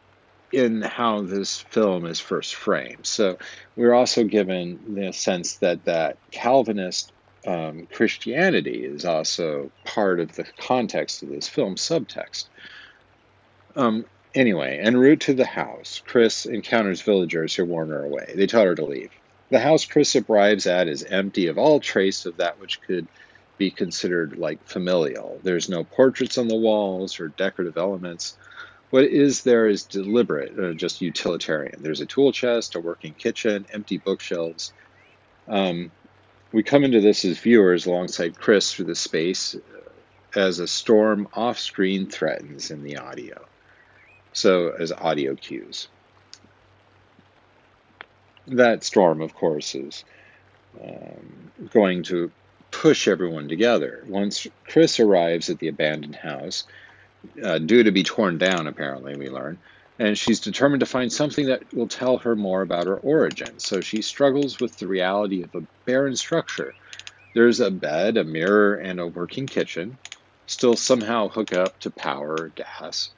in 0.55 0.81
how 0.81 1.21
this 1.21 1.59
film 1.59 2.05
is 2.05 2.21
first 2.21 2.55
framed. 2.55 3.05
So 3.05 3.37
we're 3.75 3.93
also 3.93 4.23
given 4.23 4.95
the 4.95 5.11
sense 5.11 5.57
that 5.57 5.83
that 5.83 6.17
Calvinist 6.31 7.11
um, 7.45 7.87
Christianity 7.91 8.85
is 8.85 9.03
also 9.03 9.69
part 9.83 10.21
of 10.21 10.33
the 10.33 10.45
context 10.57 11.23
of 11.23 11.29
this 11.29 11.49
film 11.49 11.75
subtext. 11.75 12.45
Um, 13.75 14.05
anyway, 14.33 14.79
en 14.81 14.95
route 14.95 15.19
to 15.21 15.33
the 15.33 15.45
house, 15.45 16.01
Chris 16.05 16.45
encounters 16.45 17.01
villagers 17.01 17.53
who 17.53 17.65
warn 17.65 17.89
her 17.89 18.05
away. 18.05 18.33
They 18.33 18.47
tell 18.47 18.63
her 18.63 18.75
to 18.75 18.85
leave. 18.85 19.11
The 19.49 19.59
house 19.59 19.83
Chris 19.83 20.15
arrives 20.15 20.67
at 20.67 20.87
is 20.87 21.03
empty 21.03 21.47
of 21.47 21.57
all 21.57 21.81
trace 21.81 22.25
of 22.25 22.37
that 22.37 22.61
which 22.61 22.81
could 22.81 23.07
be 23.57 23.71
considered 23.71 24.37
like 24.37 24.65
familial. 24.65 25.39
There's 25.43 25.67
no 25.67 25.83
portraits 25.83 26.37
on 26.37 26.47
the 26.47 26.55
walls 26.55 27.19
or 27.19 27.27
decorative 27.27 27.77
elements. 27.77 28.37
What 28.91 29.05
is 29.05 29.43
there 29.43 29.67
is 29.67 29.83
deliberate, 29.83 30.57
uh, 30.57 30.73
just 30.73 31.01
utilitarian. 31.01 31.81
There's 31.81 32.01
a 32.01 32.05
tool 32.05 32.31
chest, 32.31 32.75
a 32.75 32.79
working 32.79 33.13
kitchen, 33.13 33.65
empty 33.73 33.97
bookshelves. 33.97 34.73
Um, 35.47 35.91
we 36.51 36.63
come 36.63 36.83
into 36.83 37.01
this 37.01 37.25
as 37.25 37.39
viewers 37.39 37.85
alongside 37.85 38.39
Chris 38.39 38.73
through 38.73 38.85
the 38.85 38.95
space 38.95 39.55
uh, 39.55 40.39
as 40.39 40.59
a 40.59 40.67
storm 40.67 41.27
off 41.33 41.59
screen 41.59 42.07
threatens 42.07 42.71
in 42.71 42.83
the 42.83 42.97
audio. 42.97 43.45
So, 44.33 44.69
as 44.69 44.91
audio 44.91 45.35
cues. 45.35 45.87
That 48.47 48.83
storm, 48.83 49.21
of 49.21 49.33
course, 49.33 49.75
is 49.75 50.05
um, 50.81 51.51
going 51.71 52.03
to 52.03 52.31
push 52.71 53.07
everyone 53.07 53.47
together. 53.47 54.03
Once 54.07 54.45
Chris 54.67 54.99
arrives 54.99 55.49
at 55.49 55.59
the 55.59 55.69
abandoned 55.69 56.15
house, 56.15 56.65
uh, 57.43 57.59
due 57.59 57.83
to 57.83 57.91
be 57.91 58.03
torn 58.03 58.37
down, 58.37 58.67
apparently, 58.67 59.15
we 59.15 59.29
learn, 59.29 59.59
and 59.99 60.17
she's 60.17 60.39
determined 60.39 60.81
to 60.81 60.85
find 60.85 61.11
something 61.11 61.47
that 61.47 61.73
will 61.73 61.87
tell 61.87 62.17
her 62.17 62.35
more 62.35 62.61
about 62.61 62.87
her 62.87 62.97
origin. 62.97 63.59
So 63.59 63.81
she 63.81 64.01
struggles 64.01 64.59
with 64.59 64.77
the 64.77 64.87
reality 64.87 65.43
of 65.43 65.55
a 65.55 65.63
barren 65.85 66.15
structure. 66.15 66.73
There's 67.33 67.59
a 67.59 67.71
bed, 67.71 68.17
a 68.17 68.23
mirror, 68.23 68.75
and 68.75 68.99
a 68.99 69.07
working 69.07 69.45
kitchen, 69.45 69.97
still 70.47 70.75
somehow 70.75 71.29
hook 71.29 71.53
up 71.53 71.79
to 71.81 71.91
power 71.91 72.51
gas. 72.55 73.09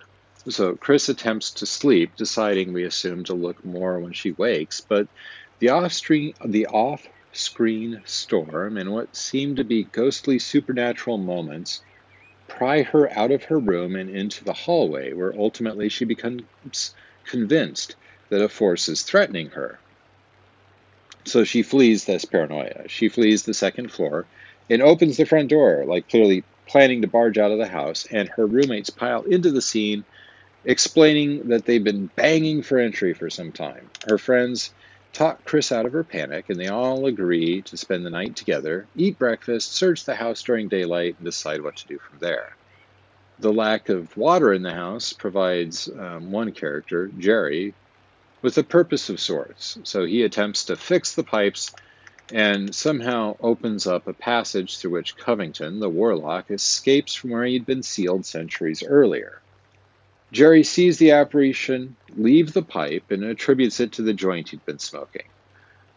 So 0.50 0.76
Chris 0.76 1.10
attempts 1.10 1.52
to 1.56 1.66
sleep, 1.66 2.16
deciding 2.16 2.74
we 2.74 2.86
assume 2.86 3.26
to 3.26 3.34
look 3.34 3.66
more 3.66 4.00
when 4.00 4.14
she 4.14 4.32
wakes, 4.32 4.82
but 4.82 5.08
the 5.60 5.70
off-screen, 5.70 6.36
the 6.46 6.68
off-screen 6.68 8.02
storm 8.06 8.78
and 8.78 8.92
what 8.92 9.16
seem 9.16 9.58
to 9.58 9.64
be 9.64 9.84
ghostly 9.84 10.40
supernatural 10.40 11.18
moments 11.18 11.82
pry 12.48 12.84
her 12.84 13.12
out 13.18 13.32
of 13.32 13.44
her 13.46 13.60
room 13.60 13.96
and 13.96 14.10
into 14.10 14.44
the 14.44 14.54
hallway, 14.54 15.14
where 15.14 15.34
ultimately 15.38 15.90
she 15.90 16.06
becomes 16.06 16.94
convinced 17.26 17.96
that 18.30 18.42
a 18.42 18.50
force 18.50 18.90
is 18.90 19.04
threatening 19.04 19.50
her. 19.50 19.80
So 21.26 21.44
she 21.44 21.62
flees 21.62 22.06
this 22.06 22.26
paranoia. 22.26 22.88
She 22.88 23.10
flees 23.10 23.44
the 23.44 23.54
second 23.54 23.92
floor 23.92 24.26
and 24.70 24.82
opens 24.82 25.18
the 25.18 25.26
front 25.26 25.50
door, 25.50 25.86
like 25.86 26.10
clearly 26.10 26.44
planning 26.68 27.02
to 27.02 27.08
barge 27.08 27.38
out 27.38 27.52
of 27.52 27.58
the 27.58 27.68
house, 27.68 28.08
and 28.10 28.30
her 28.30 28.46
roommates 28.46 28.90
pile 28.90 29.24
into 29.24 29.52
the 29.52 29.62
scene, 29.62 30.04
explaining 30.66 31.50
that 31.50 31.66
they've 31.66 31.84
been 31.84 32.10
banging 32.16 32.62
for 32.62 32.78
entry 32.78 33.14
for 33.14 33.30
some 33.30 33.52
time. 33.52 33.90
Her 34.08 34.18
friends 34.18 34.74
talk 35.14 35.44
Chris 35.46 35.72
out 35.72 35.86
of 35.86 35.94
her 35.94 36.04
panic, 36.04 36.50
and 36.50 36.60
they 36.60 36.68
all 36.68 37.06
agree 37.06 37.62
to 37.64 37.78
spend 37.78 38.06
the 38.06 38.10
night 38.10 38.36
together, 38.36 38.86
eat 38.96 39.18
breakfast, 39.18 39.74
search 39.74 40.06
the 40.06 40.16
house 40.16 40.44
during 40.44 40.68
daylight, 40.68 41.16
and 41.18 41.26
decide 41.26 41.62
what 41.62 41.78
to 41.78 41.88
do 41.88 41.98
from 41.98 42.20
there. 42.20 42.56
The 43.40 43.54
lack 43.54 43.90
of 43.90 44.16
water 44.18 44.54
in 44.54 44.64
the 44.64 44.74
house 44.74 45.14
provides 45.14 45.90
um, 45.90 46.32
one 46.32 46.52
character, 46.52 47.08
Jerry, 47.08 47.74
with 48.42 48.58
a 48.58 48.64
purpose 48.64 49.10
of 49.10 49.20
sorts. 49.20 49.78
So 49.84 50.06
he 50.06 50.24
attempts 50.24 50.66
to 50.66 50.76
fix 50.76 51.16
the 51.16 51.24
pipes 51.24 51.74
and 52.32 52.76
somehow 52.76 53.36
opens 53.40 53.88
up 53.88 54.08
a 54.08 54.14
passage 54.14 54.78
through 54.78 54.92
which 54.92 55.18
Covington, 55.18 55.80
the 55.80 55.90
warlock, 55.90 56.52
escapes 56.52 57.14
from 57.14 57.32
where 57.32 57.46
he'd 57.46 57.66
been 57.66 57.84
sealed 57.84 58.26
centuries 58.26 58.84
earlier. 58.84 59.40
Jerry 60.32 60.64
sees 60.64 60.98
the 60.98 61.12
apparition 61.12 61.96
leave 62.16 62.54
the 62.54 62.62
pipe 62.62 63.12
and 63.12 63.24
attributes 63.24 63.80
it 63.80 63.94
to 63.94 64.02
the 64.02 64.14
joint 64.14 64.50
he'd 64.50 64.66
been 64.66 64.80
smoking. 64.80 65.28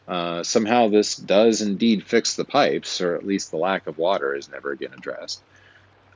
Uh, 0.06 0.42
somehow, 0.42 0.88
this 0.88 1.16
does 1.16 1.62
indeed 1.62 2.04
fix 2.04 2.34
the 2.34 2.44
pipes, 2.44 3.00
or 3.00 3.16
at 3.16 3.26
least 3.26 3.50
the 3.50 3.56
lack 3.56 3.86
of 3.86 3.98
water 3.98 4.34
is 4.34 4.50
never 4.50 4.72
again 4.72 4.92
addressed. 4.96 5.40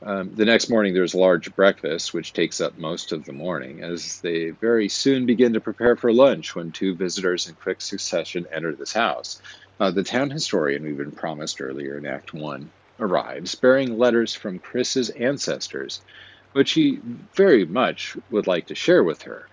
Um, 0.03 0.35
the 0.35 0.45
next 0.45 0.69
morning, 0.69 0.93
there's 0.93 1.15
a 1.15 1.19
large 1.19 1.55
breakfast, 1.55 2.13
which 2.13 2.33
takes 2.33 2.61
up 2.61 2.77
most 2.77 3.13
of 3.13 3.25
the 3.25 3.33
morning, 3.33 3.83
as 3.83 4.21
they 4.21 4.51
very 4.51 4.89
soon 4.89 5.27
begin 5.27 5.55
to 5.55 5.61
prepare 5.61 5.97
for 5.97 6.13
lunch 6.13 6.55
when 6.55 6.73
two 6.73 6.95
visitors 6.95 7.49
in 7.49 7.55
quick 7.55 7.81
succession 7.81 8.47
enter 8.53 8.75
this 8.75 8.93
house. 8.93 9.41
Uh, 9.81 9.91
the 9.91 10.03
town 10.03 10.31
historian 10.31 10.83
we've 10.83 10.99
been 10.99 11.13
promised 11.13 11.61
earlier 11.61 11.97
in 11.97 12.07
Act 12.07 12.35
1 12.35 12.71
arrives, 13.01 13.55
bearing 13.55 13.97
letters 13.97 14.35
from 14.35 14.59
Chris's 14.59 15.11
ancestors 15.11 16.01
which 16.55 16.73
he 16.73 17.01
very 17.35 17.67
much 17.67 18.17
would 18.31 18.47
like 18.47 18.69
to 18.69 18.75
share 18.75 19.03
with 19.03 19.23
her, 19.23 19.47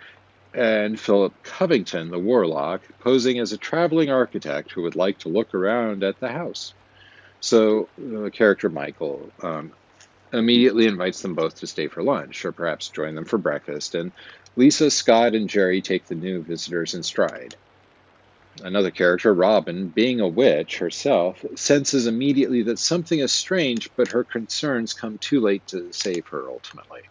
and 0.53 0.99
Philip 0.99 1.33
Covington, 1.43 2.11
the 2.11 2.19
warlock, 2.19 2.81
posing 2.99 3.39
as 3.39 3.51
a 3.51 3.57
traveling 3.57 4.09
architect 4.09 4.71
who 4.71 4.83
would 4.83 4.95
like 4.95 5.17
to 5.19 5.29
look 5.29 5.53
around 5.55 6.03
at 6.03 6.19
the 6.19 6.29
house. 6.29 6.73
So 7.39 7.89
the 7.97 8.29
character 8.29 8.69
Michael 8.69 9.31
um, 9.41 9.71
immediately 10.31 10.85
invites 10.85 11.21
them 11.21 11.33
both 11.33 11.55
to 11.59 11.67
stay 11.67 11.87
for 11.87 12.03
lunch, 12.03 12.45
or 12.45 12.51
perhaps 12.51 12.89
join 12.89 13.15
them 13.15 13.25
for 13.25 13.39
breakfast, 13.39 13.95
and 13.95 14.11
Lisa, 14.55 14.91
Scott, 14.91 15.33
and 15.33 15.49
Jerry 15.49 15.81
take 15.81 16.05
the 16.05 16.15
new 16.15 16.41
visitors 16.41 16.93
in 16.93 17.03
stride. 17.03 17.55
Another 18.63 18.91
character, 18.91 19.33
Robin, 19.33 19.87
being 19.87 20.19
a 20.19 20.27
witch 20.27 20.79
herself, 20.79 21.43
senses 21.55 22.05
immediately 22.05 22.63
that 22.63 22.79
something 22.79 23.19
is 23.19 23.31
strange, 23.31 23.89
but 23.95 24.11
her 24.11 24.23
concerns 24.23 24.93
come 24.93 25.17
too 25.17 25.39
late 25.39 25.65
to 25.67 25.91
save 25.93 26.27
her 26.27 26.49
ultimately. 26.49 27.01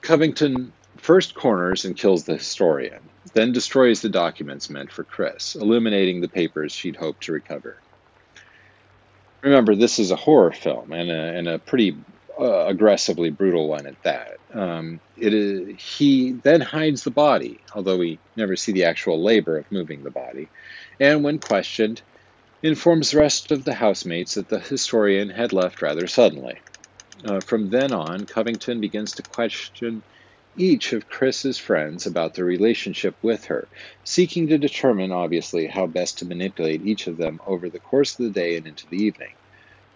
Covington 0.00 0.72
first 0.96 1.34
corners 1.34 1.84
and 1.84 1.96
kills 1.96 2.24
the 2.24 2.36
historian, 2.36 3.00
then 3.32 3.52
destroys 3.52 4.02
the 4.02 4.08
documents 4.08 4.68
meant 4.68 4.90
for 4.90 5.04
Chris, 5.04 5.54
illuminating 5.54 6.20
the 6.20 6.28
papers 6.28 6.72
she'd 6.72 6.96
hoped 6.96 7.22
to 7.24 7.32
recover. 7.32 7.76
Remember, 9.42 9.74
this 9.74 9.98
is 9.98 10.10
a 10.10 10.16
horror 10.16 10.52
film 10.52 10.92
and 10.92 11.10
a, 11.10 11.38
and 11.38 11.48
a 11.48 11.58
pretty 11.58 11.96
uh, 12.40 12.66
aggressively 12.66 13.30
brutal 13.30 13.68
one 13.68 13.86
at 13.86 14.02
that. 14.02 14.38
Um, 14.54 15.00
it 15.16 15.34
is, 15.34 15.80
he 15.80 16.32
then 16.32 16.60
hides 16.60 17.04
the 17.04 17.10
body, 17.10 17.60
although 17.74 17.98
we 17.98 18.18
never 18.34 18.56
see 18.56 18.72
the 18.72 18.84
actual 18.84 19.22
labor 19.22 19.58
of 19.58 19.70
moving 19.70 20.02
the 20.02 20.10
body, 20.10 20.48
and 20.98 21.22
when 21.22 21.38
questioned, 21.38 22.02
informs 22.62 23.10
the 23.10 23.18
rest 23.18 23.52
of 23.52 23.64
the 23.64 23.74
housemates 23.74 24.34
that 24.34 24.48
the 24.48 24.58
historian 24.58 25.30
had 25.30 25.52
left 25.52 25.82
rather 25.82 26.06
suddenly. 26.06 26.58
Uh, 27.24 27.40
from 27.40 27.70
then 27.70 27.92
on, 27.92 28.24
Covington 28.26 28.80
begins 28.80 29.12
to 29.12 29.22
question 29.22 30.02
each 30.56 30.92
of 30.92 31.08
Chris's 31.08 31.58
friends 31.58 32.06
about 32.06 32.34
their 32.34 32.44
relationship 32.44 33.14
with 33.22 33.46
her, 33.46 33.68
seeking 34.04 34.48
to 34.48 34.58
determine, 34.58 35.12
obviously, 35.12 35.66
how 35.66 35.86
best 35.86 36.18
to 36.18 36.24
manipulate 36.24 36.82
each 36.82 37.06
of 37.06 37.16
them 37.16 37.40
over 37.46 37.68
the 37.68 37.78
course 37.78 38.18
of 38.18 38.24
the 38.24 38.30
day 38.30 38.56
and 38.56 38.66
into 38.66 38.86
the 38.88 39.02
evening. 39.02 39.32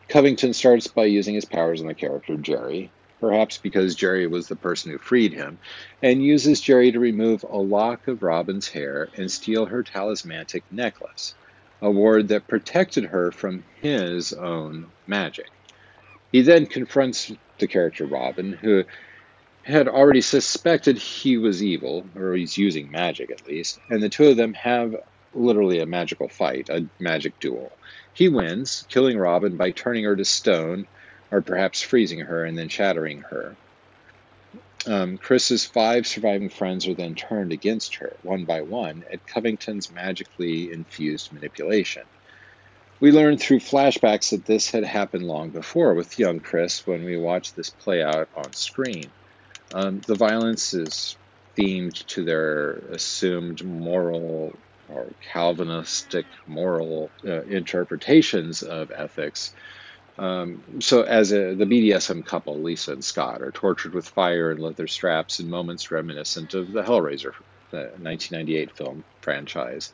Covington 0.08 0.52
starts 0.52 0.86
by 0.86 1.06
using 1.06 1.34
his 1.34 1.44
powers 1.44 1.80
on 1.80 1.86
the 1.86 1.94
character 1.94 2.36
Jerry, 2.36 2.90
perhaps 3.20 3.58
because 3.58 3.94
Jerry 3.94 4.26
was 4.26 4.48
the 4.48 4.56
person 4.56 4.92
who 4.92 4.98
freed 4.98 5.32
him, 5.32 5.58
and 6.02 6.22
uses 6.22 6.60
Jerry 6.60 6.92
to 6.92 7.00
remove 7.00 7.42
a 7.42 7.56
lock 7.56 8.06
of 8.06 8.22
Robin's 8.22 8.68
hair 8.68 9.08
and 9.16 9.30
steal 9.30 9.66
her 9.66 9.82
talismanic 9.82 10.62
necklace, 10.70 11.34
a 11.80 11.90
ward 11.90 12.28
that 12.28 12.46
protected 12.46 13.06
her 13.06 13.32
from 13.32 13.64
his 13.80 14.32
own 14.32 14.86
magic. 15.06 15.50
He 16.32 16.42
then 16.42 16.66
confronts 16.66 17.32
the 17.58 17.66
character 17.66 18.04
Robin, 18.04 18.52
who 18.52 18.84
had 19.62 19.88
already 19.88 20.20
suspected 20.20 20.98
he 20.98 21.38
was 21.38 21.62
evil, 21.62 22.06
or 22.14 22.34
he's 22.34 22.58
using 22.58 22.90
magic 22.90 23.30
at 23.30 23.46
least, 23.46 23.78
and 23.88 24.02
the 24.02 24.10
two 24.10 24.28
of 24.28 24.36
them 24.36 24.52
have 24.54 24.96
literally 25.32 25.80
a 25.80 25.86
magical 25.86 26.28
fight, 26.28 26.68
a 26.68 26.86
magic 26.98 27.40
duel. 27.40 27.72
He 28.14 28.28
wins, 28.28 28.84
killing 28.88 29.18
Robin 29.18 29.56
by 29.56 29.72
turning 29.72 30.04
her 30.04 30.16
to 30.16 30.24
stone, 30.24 30.86
or 31.30 31.42
perhaps 31.42 31.82
freezing 31.82 32.20
her 32.20 32.44
and 32.44 32.56
then 32.56 32.68
shattering 32.68 33.22
her. 33.22 33.56
Um, 34.86 35.18
Chris's 35.18 35.64
five 35.64 36.06
surviving 36.06 36.48
friends 36.48 36.86
are 36.86 36.94
then 36.94 37.14
turned 37.14 37.52
against 37.52 37.96
her, 37.96 38.12
one 38.22 38.44
by 38.44 38.62
one, 38.62 39.04
at 39.12 39.26
Covington's 39.26 39.90
magically 39.90 40.70
infused 40.70 41.32
manipulation. 41.32 42.02
We 43.00 43.10
learn 43.10 43.38
through 43.38 43.60
flashbacks 43.60 44.30
that 44.30 44.44
this 44.44 44.70
had 44.70 44.84
happened 44.84 45.24
long 45.24 45.50
before 45.50 45.94
with 45.94 46.18
young 46.18 46.38
Chris 46.38 46.86
when 46.86 47.04
we 47.04 47.16
watched 47.16 47.56
this 47.56 47.70
play 47.70 48.02
out 48.02 48.28
on 48.36 48.52
screen. 48.52 49.10
Um, 49.72 50.00
the 50.06 50.14
violence 50.14 50.72
is 50.74 51.16
themed 51.56 52.06
to 52.06 52.24
their 52.24 52.72
assumed 52.92 53.64
moral 53.64 54.52
or 54.88 55.06
Calvinistic 55.32 56.26
moral 56.46 57.10
uh, 57.26 57.42
interpretations 57.42 58.62
of 58.62 58.90
ethics. 58.90 59.54
Um, 60.16 60.62
so, 60.80 61.02
as 61.02 61.32
a, 61.32 61.54
the 61.54 61.64
BDSM 61.64 62.24
couple, 62.24 62.60
Lisa 62.60 62.92
and 62.92 63.04
Scott, 63.04 63.42
are 63.42 63.50
tortured 63.50 63.94
with 63.94 64.08
fire 64.08 64.50
and 64.50 64.60
leather 64.60 64.86
straps 64.86 65.40
in 65.40 65.50
moments 65.50 65.90
reminiscent 65.90 66.54
of 66.54 66.70
the 66.70 66.82
Hellraiser, 66.82 67.32
the 67.70 67.90
1998 68.00 68.76
film 68.76 69.04
franchise, 69.20 69.92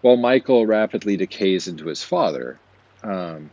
while 0.00 0.16
Michael 0.16 0.66
rapidly 0.66 1.16
decays 1.16 1.68
into 1.68 1.86
his 1.86 2.02
father. 2.02 2.58
Um, 3.04 3.50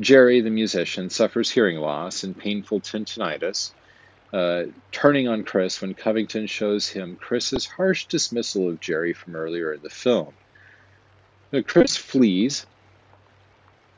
Jerry, 0.00 0.40
the 0.40 0.50
musician, 0.50 1.10
suffers 1.10 1.50
hearing 1.50 1.76
loss 1.76 2.24
and 2.24 2.36
painful 2.36 2.80
tinnitus, 2.80 3.72
uh, 4.32 4.64
turning 4.90 5.28
on 5.28 5.44
Chris 5.44 5.80
when 5.80 5.94
Covington 5.94 6.46
shows 6.46 6.88
him 6.88 7.16
Chris's 7.16 7.66
harsh 7.66 8.06
dismissal 8.06 8.68
of 8.68 8.80
Jerry 8.80 9.12
from 9.12 9.36
earlier 9.36 9.72
in 9.72 9.82
the 9.82 9.90
film. 9.90 10.32
Now, 11.52 11.60
Chris 11.60 11.96
flees, 11.96 12.64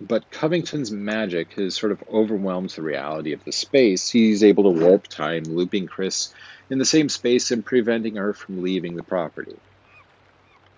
but 0.00 0.31
Covington's 0.31 0.91
magic 0.91 1.53
has 1.53 1.76
sort 1.76 1.93
of 1.93 2.03
overwhelmed 2.12 2.71
the 2.71 2.83
reality 2.83 3.33
of 3.33 3.45
the 3.45 3.53
space. 3.53 4.11
He's 4.11 4.43
able 4.43 4.64
to 4.64 4.85
warp 4.85 5.07
time, 5.07 5.45
looping 5.45 5.87
Chris 5.87 6.35
in 6.69 6.79
the 6.79 6.85
same 6.85 7.09
space 7.09 7.53
and 7.53 7.64
preventing 7.64 8.17
her 8.17 8.33
from 8.33 8.62
leaving 8.62 8.97
the 8.97 9.05
property. 9.05 9.57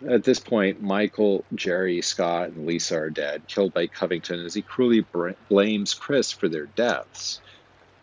At 0.06 0.24
this 0.24 0.38
point, 0.38 0.82
Michael, 0.82 1.46
Jerry, 1.54 2.02
Scott, 2.02 2.50
and 2.50 2.66
Lisa 2.66 2.98
are 2.98 3.10
dead, 3.10 3.48
killed 3.48 3.72
by 3.72 3.86
Covington 3.86 4.44
as 4.44 4.52
he 4.52 4.60
cruelly 4.60 5.06
blames 5.48 5.94
Chris 5.94 6.30
for 6.32 6.48
their 6.48 6.66
deaths. 6.66 7.40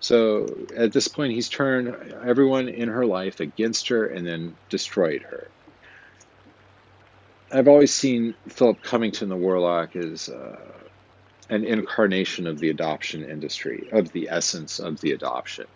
So 0.04 0.48
at 0.76 0.92
this 0.92 1.08
point, 1.08 1.32
he's 1.32 1.48
turned 1.48 1.88
everyone 2.26 2.68
in 2.68 2.90
her 2.90 3.06
life 3.06 3.40
against 3.40 3.88
her 3.88 4.06
and 4.06 4.28
then 4.28 4.54
destroyed 4.68 5.22
her. 5.22 5.48
I've 7.50 7.70
always 7.70 7.94
seen 7.94 8.36
Philip 8.50 8.84
Covington 8.84 9.30
the 9.30 9.38
Warlock 9.38 9.96
as 9.96 10.28
uh, 10.28 10.60
an 11.50 11.64
incarnation 11.64 12.48
of 12.48 12.60
the 12.60 12.70
adoption 12.70 13.24
industry, 13.24 13.88
of 13.94 14.12
the 14.12 14.28
essence 14.30 14.80
of 14.80 15.00
the 15.00 15.14
adoption. 15.14 15.68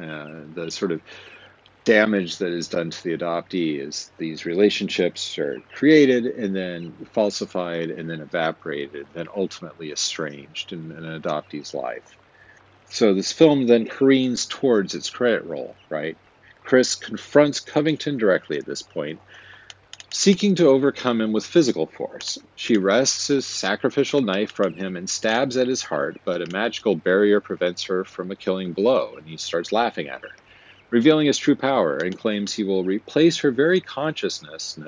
Uh, 0.00 0.42
the 0.54 0.70
sort 0.70 0.92
of 0.92 1.00
damage 1.82 2.38
that 2.38 2.52
is 2.52 2.68
done 2.68 2.90
to 2.90 3.02
the 3.02 3.18
adoptee 3.18 3.80
is 3.80 4.12
these 4.18 4.46
relationships 4.46 5.36
are 5.36 5.60
created 5.74 6.26
and 6.26 6.54
then 6.54 6.92
falsified 7.12 7.90
and 7.90 8.08
then 8.08 8.20
evaporated, 8.20 9.08
and 9.16 9.28
ultimately 9.34 9.90
estranged 9.90 10.72
in 10.72 10.92
an 10.92 11.20
adoptee's 11.20 11.74
life. 11.74 12.16
So 12.88 13.14
this 13.14 13.32
film 13.32 13.66
then 13.66 13.86
careens 13.86 14.46
towards 14.46 14.94
its 14.94 15.10
credit 15.10 15.44
roll, 15.44 15.74
right? 15.90 16.16
Chris 16.64 16.94
confronts 16.94 17.60
Covington 17.60 18.16
directly 18.16 18.58
at 18.58 18.66
this 18.66 18.82
point, 18.82 19.20
seeking 20.10 20.54
to 20.54 20.68
overcome 20.68 21.20
him 21.20 21.32
with 21.32 21.44
physical 21.44 21.86
force. 21.86 22.38
She 22.54 22.78
wrests 22.78 23.26
his 23.26 23.44
sacrificial 23.44 24.22
knife 24.22 24.52
from 24.52 24.74
him 24.74 24.96
and 24.96 25.10
stabs 25.10 25.56
at 25.56 25.66
his 25.66 25.82
heart, 25.82 26.20
but 26.24 26.40
a 26.40 26.52
magical 26.52 26.94
barrier 26.94 27.40
prevents 27.40 27.84
her 27.84 28.04
from 28.04 28.30
a 28.30 28.36
killing 28.36 28.72
blow, 28.72 29.16
and 29.18 29.26
he 29.26 29.36
starts 29.36 29.72
laughing 29.72 30.08
at 30.08 30.22
her, 30.22 30.30
revealing 30.90 31.26
his 31.26 31.36
true 31.36 31.56
power, 31.56 31.98
and 31.98 32.16
claims 32.16 32.54
he 32.54 32.62
will 32.62 32.84
replace 32.84 33.38
her 33.38 33.50
very 33.50 33.80
consciousness 33.80 34.78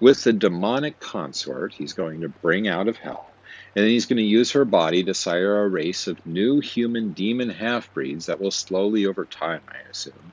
with 0.00 0.22
the 0.22 0.32
demonic 0.32 1.00
consort 1.00 1.72
he's 1.72 1.94
going 1.94 2.20
to 2.20 2.28
bring 2.28 2.68
out 2.68 2.88
of 2.88 2.98
hell. 2.98 3.31
And 3.74 3.84
then 3.84 3.90
he's 3.90 4.06
going 4.06 4.18
to 4.18 4.22
use 4.22 4.52
her 4.52 4.66
body 4.66 5.02
to 5.04 5.14
sire 5.14 5.62
a 5.62 5.68
race 5.68 6.06
of 6.06 6.26
new 6.26 6.60
human 6.60 7.12
demon 7.12 7.48
half 7.48 7.92
breeds 7.94 8.26
that 8.26 8.40
will 8.40 8.50
slowly, 8.50 9.06
over 9.06 9.24
time, 9.24 9.62
I 9.68 9.88
assume, 9.90 10.32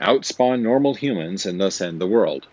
outspawn 0.00 0.60
normal 0.60 0.94
humans 0.94 1.46
and 1.46 1.58
thus 1.58 1.80
end 1.80 2.00
the 2.00 2.06
world. 2.06 2.46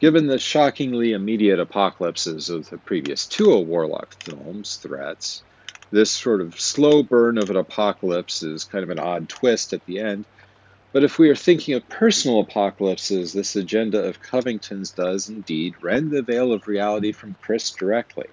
Given 0.00 0.26
the 0.26 0.38
shockingly 0.38 1.12
immediate 1.12 1.60
apocalypses 1.60 2.48
of 2.48 2.70
the 2.70 2.78
previous 2.78 3.26
two 3.26 3.58
Warlock 3.58 4.22
films' 4.22 4.76
threats, 4.76 5.42
this 5.90 6.10
sort 6.10 6.40
of 6.40 6.60
slow 6.60 7.02
burn 7.02 7.36
of 7.36 7.50
an 7.50 7.56
apocalypse 7.56 8.42
is 8.42 8.64
kind 8.64 8.84
of 8.84 8.90
an 8.90 8.98
odd 8.98 9.28
twist 9.28 9.72
at 9.72 9.84
the 9.86 9.98
end. 9.98 10.24
But 10.92 11.04
if 11.04 11.18
we 11.18 11.28
are 11.28 11.36
thinking 11.36 11.74
of 11.74 11.88
personal 11.88 12.40
apocalypses, 12.40 13.32
this 13.32 13.56
agenda 13.56 14.04
of 14.04 14.22
Covington's 14.22 14.92
does 14.92 15.28
indeed 15.28 15.74
rend 15.82 16.10
the 16.10 16.22
veil 16.22 16.52
of 16.52 16.68
reality 16.68 17.12
from 17.12 17.36
Chris 17.42 17.70
directly. 17.70 18.28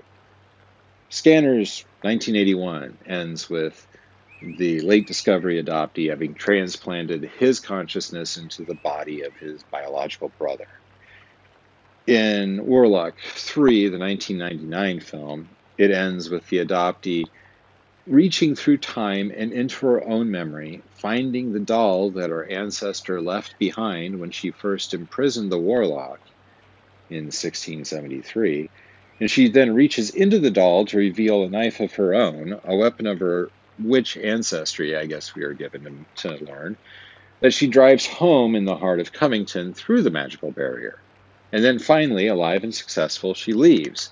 Scanners 1.09 1.85
1981 2.01 2.99
ends 3.05 3.49
with 3.49 3.87
the 4.41 4.81
late 4.81 5.07
discovery 5.07 5.61
adoptee 5.61 6.09
having 6.09 6.33
transplanted 6.35 7.29
his 7.39 7.59
consciousness 7.59 8.37
into 8.37 8.63
the 8.65 8.75
body 8.75 9.21
of 9.21 9.35
his 9.37 9.63
biological 9.63 10.29
brother. 10.37 10.67
In 12.07 12.63
Warlock 12.63 13.19
3, 13.19 13.89
the 13.89 13.97
1999 13.97 14.99
film, 14.99 15.49
it 15.77 15.91
ends 15.91 16.29
with 16.29 16.47
the 16.49 16.59
adoptee 16.59 17.25
reaching 18.05 18.55
through 18.55 18.77
time 18.77 19.31
and 19.35 19.51
into 19.51 19.87
her 19.87 20.07
own 20.07 20.29
memory, 20.29 20.83
finding 21.01 21.51
the 21.51 21.59
doll 21.59 22.11
that 22.11 22.29
her 22.29 22.45
ancestor 22.45 23.19
left 23.19 23.55
behind 23.57 24.19
when 24.19 24.29
she 24.31 24.51
first 24.51 24.93
imprisoned 24.93 25.51
the 25.51 25.59
warlock 25.59 26.19
in 27.09 27.25
1673, 27.25 28.69
and 29.19 29.31
she 29.31 29.47
then 29.47 29.73
reaches 29.73 30.09
into 30.09 30.39
the 30.39 30.51
doll 30.51 30.85
to 30.85 30.97
reveal 30.97 31.43
a 31.43 31.49
knife 31.49 31.79
of 31.79 31.93
her 31.93 32.13
own, 32.13 32.59
a 32.63 32.75
weapon 32.75 33.07
of 33.07 33.19
her 33.19 33.49
witch 33.79 34.17
ancestry, 34.17 34.95
I 34.95 35.05
guess 35.05 35.35
we 35.35 35.43
are 35.43 35.53
given 35.53 36.05
to, 36.17 36.37
to 36.37 36.45
learn, 36.45 36.77
that 37.39 37.53
she 37.53 37.67
drives 37.67 38.05
home 38.05 38.55
in 38.55 38.65
the 38.65 38.77
heart 38.77 38.99
of 38.99 39.13
Covington 39.13 39.73
through 39.73 40.01
the 40.01 40.09
magical 40.09 40.51
barrier. 40.51 40.99
And 41.51 41.63
then 41.63 41.79
finally, 41.79 42.27
alive 42.27 42.63
and 42.63 42.73
successful, 42.73 43.33
she 43.33 43.53
leaves, 43.53 44.09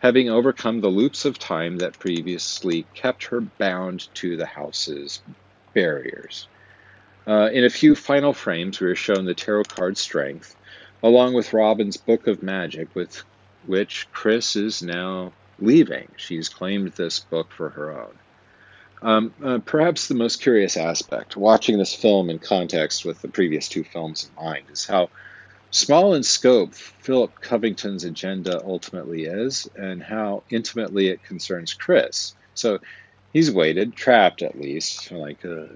having 0.00 0.28
overcome 0.28 0.80
the 0.80 0.88
loops 0.88 1.24
of 1.24 1.38
time 1.38 1.78
that 1.78 1.98
previously 1.98 2.86
kept 2.94 3.24
her 3.24 3.40
bound 3.40 4.08
to 4.14 4.36
the 4.36 4.46
house's 4.46 5.20
barriers. 5.72 6.46
Uh, 7.26 7.48
in 7.52 7.64
a 7.64 7.70
few 7.70 7.94
final 7.94 8.32
frames, 8.32 8.80
we 8.80 8.86
are 8.86 8.94
shown 8.94 9.24
the 9.24 9.34
tarot 9.34 9.64
card 9.64 9.96
strength, 9.96 10.54
along 11.02 11.34
with 11.34 11.52
Robin's 11.52 11.96
Book 11.96 12.26
of 12.26 12.42
Magic, 12.42 12.94
with 12.94 13.22
which 13.66 14.08
Chris 14.12 14.56
is 14.56 14.82
now 14.82 15.32
leaving. 15.58 16.08
She's 16.16 16.48
claimed 16.48 16.92
this 16.92 17.20
book 17.20 17.50
for 17.52 17.70
her 17.70 18.00
own. 18.00 18.14
Um, 19.02 19.34
uh, 19.44 19.58
perhaps 19.58 20.08
the 20.08 20.14
most 20.14 20.40
curious 20.40 20.76
aspect, 20.76 21.36
watching 21.36 21.78
this 21.78 21.94
film 21.94 22.30
in 22.30 22.38
context 22.38 23.04
with 23.04 23.20
the 23.20 23.28
previous 23.28 23.68
two 23.68 23.84
films 23.84 24.28
in 24.28 24.42
mind, 24.42 24.64
is 24.72 24.86
how 24.86 25.10
small 25.70 26.14
in 26.14 26.22
scope 26.22 26.74
Philip 26.74 27.38
Covington's 27.40 28.04
agenda 28.04 28.62
ultimately 28.64 29.24
is, 29.24 29.68
and 29.76 30.02
how 30.02 30.42
intimately 30.48 31.08
it 31.08 31.22
concerns 31.22 31.74
Chris. 31.74 32.34
So 32.54 32.78
he's 33.32 33.50
waited, 33.50 33.94
trapped 33.94 34.40
at 34.40 34.58
least, 34.58 35.12
like 35.12 35.44
uh, 35.44 35.66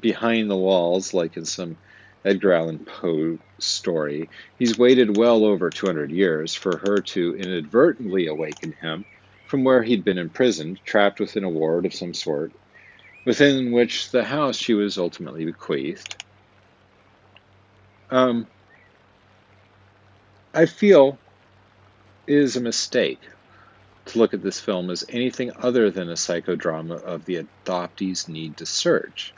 behind 0.00 0.50
the 0.50 0.56
walls, 0.56 1.12
like 1.12 1.36
in 1.36 1.44
some 1.44 1.76
Edgar 2.24 2.52
Allan 2.52 2.80
Poe 2.80 3.38
story, 3.58 4.28
he's 4.58 4.78
waited 4.78 5.16
well 5.16 5.44
over 5.44 5.70
200 5.70 6.10
years 6.10 6.54
for 6.54 6.76
her 6.76 7.00
to 7.00 7.34
inadvertently 7.36 8.26
awaken 8.26 8.72
him 8.72 9.04
from 9.46 9.64
where 9.64 9.82
he'd 9.82 10.04
been 10.04 10.18
imprisoned, 10.18 10.78
trapped 10.84 11.18
within 11.18 11.44
a 11.44 11.48
ward 11.48 11.86
of 11.86 11.94
some 11.94 12.14
sort, 12.14 12.52
within 13.24 13.72
which 13.72 14.10
the 14.10 14.22
house 14.22 14.56
she 14.56 14.74
was 14.74 14.98
ultimately 14.98 15.44
bequeathed. 15.44 16.22
Um, 18.10 18.46
I 20.52 20.66
feel 20.66 21.18
is 22.26 22.56
a 22.56 22.60
mistake 22.60 23.20
to 24.06 24.18
look 24.18 24.34
at 24.34 24.42
this 24.42 24.60
film 24.60 24.90
as 24.90 25.04
anything 25.08 25.52
other 25.56 25.90
than 25.90 26.08
a 26.10 26.14
psychodrama 26.14 27.02
of 27.02 27.24
the 27.24 27.44
adoptee's 27.64 28.28
need 28.28 28.56
to 28.58 28.66
search. 28.66 29.32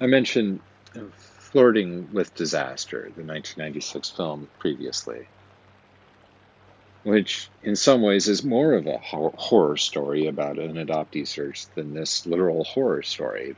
I 0.00 0.06
mentioned 0.06 0.60
Flirting 0.90 2.12
with 2.12 2.34
Disaster, 2.34 3.02
the 3.02 3.24
1996 3.24 4.10
film 4.10 4.48
previously, 4.58 5.28
which 7.02 7.48
in 7.62 7.76
some 7.76 8.02
ways 8.02 8.28
is 8.28 8.44
more 8.44 8.74
of 8.74 8.86
a 8.86 8.98
horror 8.98 9.76
story 9.76 10.26
about 10.26 10.58
an 10.58 10.74
adoptee 10.74 11.26
search 11.26 11.66
than 11.74 11.94
this 11.94 12.26
literal 12.26 12.64
horror 12.64 13.02
story. 13.02 13.56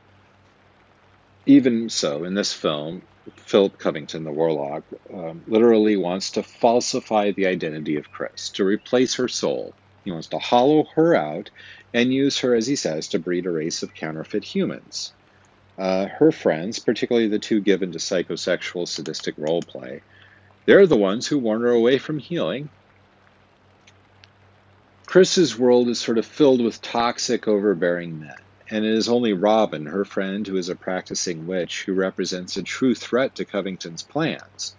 Even 1.45 1.89
so, 1.89 2.23
in 2.23 2.35
this 2.35 2.53
film, 2.53 3.01
Philip 3.35 3.77
Covington, 3.77 4.23
the 4.23 4.31
warlock, 4.31 4.83
um, 5.13 5.43
literally 5.47 5.97
wants 5.97 6.31
to 6.31 6.43
falsify 6.43 7.31
the 7.31 7.47
identity 7.47 7.97
of 7.97 8.11
Chris, 8.11 8.49
to 8.49 8.63
replace 8.63 9.15
her 9.15 9.27
soul. 9.27 9.73
He 10.03 10.11
wants 10.11 10.27
to 10.27 10.39
hollow 10.39 10.85
her 10.95 11.15
out 11.15 11.49
and 11.93 12.13
use 12.13 12.39
her, 12.39 12.53
as 12.55 12.67
he 12.67 12.75
says, 12.75 13.09
to 13.09 13.19
breed 13.19 13.45
a 13.45 13.51
race 13.51 13.83
of 13.83 13.93
counterfeit 13.93 14.43
humans. 14.43 15.13
Uh, 15.77 16.05
her 16.05 16.31
friends, 16.31 16.79
particularly 16.79 17.27
the 17.27 17.39
two 17.39 17.59
given 17.59 17.91
to 17.91 17.97
psychosexual 17.97 18.87
sadistic 18.87 19.35
role 19.37 19.61
play, 19.61 20.01
they're 20.65 20.87
the 20.87 20.95
ones 20.95 21.27
who 21.27 21.39
warn 21.39 21.61
her 21.61 21.71
away 21.71 21.97
from 21.97 22.19
healing. 22.19 22.69
Chris's 25.05 25.57
world 25.57 25.89
is 25.89 25.99
sort 25.99 26.17
of 26.17 26.25
filled 26.25 26.61
with 26.61 26.81
toxic, 26.81 27.47
overbearing 27.47 28.19
men, 28.19 28.35
and 28.69 28.85
it 28.85 28.93
is 28.93 29.09
only 29.09 29.33
Robin, 29.33 29.85
her 29.87 30.05
friend, 30.05 30.45
who 30.47 30.57
is 30.57 30.69
a 30.69 30.75
practicing 30.75 31.45
witch, 31.47 31.83
who 31.83 31.93
represents 31.93 32.57
a 32.57 32.63
true 32.63 32.95
threat 32.95 33.35
to 33.35 33.45
Covington's 33.45 34.03
plans. 34.03 34.75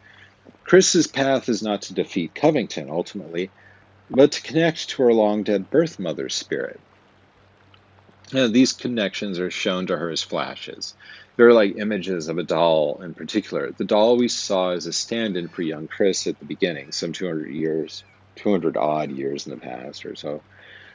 Chris's 0.64 1.06
path 1.06 1.48
is 1.48 1.62
not 1.62 1.82
to 1.82 1.94
defeat 1.94 2.34
Covington 2.34 2.88
ultimately, 2.88 3.50
but 4.10 4.32
to 4.32 4.42
connect 4.42 4.88
to 4.90 5.02
her 5.02 5.12
long 5.12 5.42
dead 5.42 5.70
birth 5.70 5.98
mother's 5.98 6.34
spirit. 6.34 6.80
Now, 8.34 8.48
these 8.48 8.72
connections 8.72 9.38
are 9.38 9.48
shown 9.48 9.86
to 9.86 9.96
her 9.96 10.10
as 10.10 10.24
flashes. 10.24 10.94
They're 11.36 11.52
like 11.52 11.76
images 11.76 12.26
of 12.26 12.36
a 12.36 12.42
doll 12.42 13.00
in 13.00 13.14
particular. 13.14 13.70
The 13.70 13.84
doll 13.84 14.16
we 14.16 14.26
saw 14.26 14.70
as 14.70 14.86
a 14.86 14.92
stand 14.92 15.36
in 15.36 15.46
for 15.46 15.62
young 15.62 15.86
Chris 15.86 16.26
at 16.26 16.40
the 16.40 16.44
beginning, 16.44 16.90
some 16.90 17.12
200 17.12 17.52
years, 17.52 18.02
200 18.34 18.76
odd 18.76 19.12
years 19.12 19.46
in 19.46 19.52
the 19.52 19.60
past 19.60 20.04
or 20.04 20.16
so. 20.16 20.42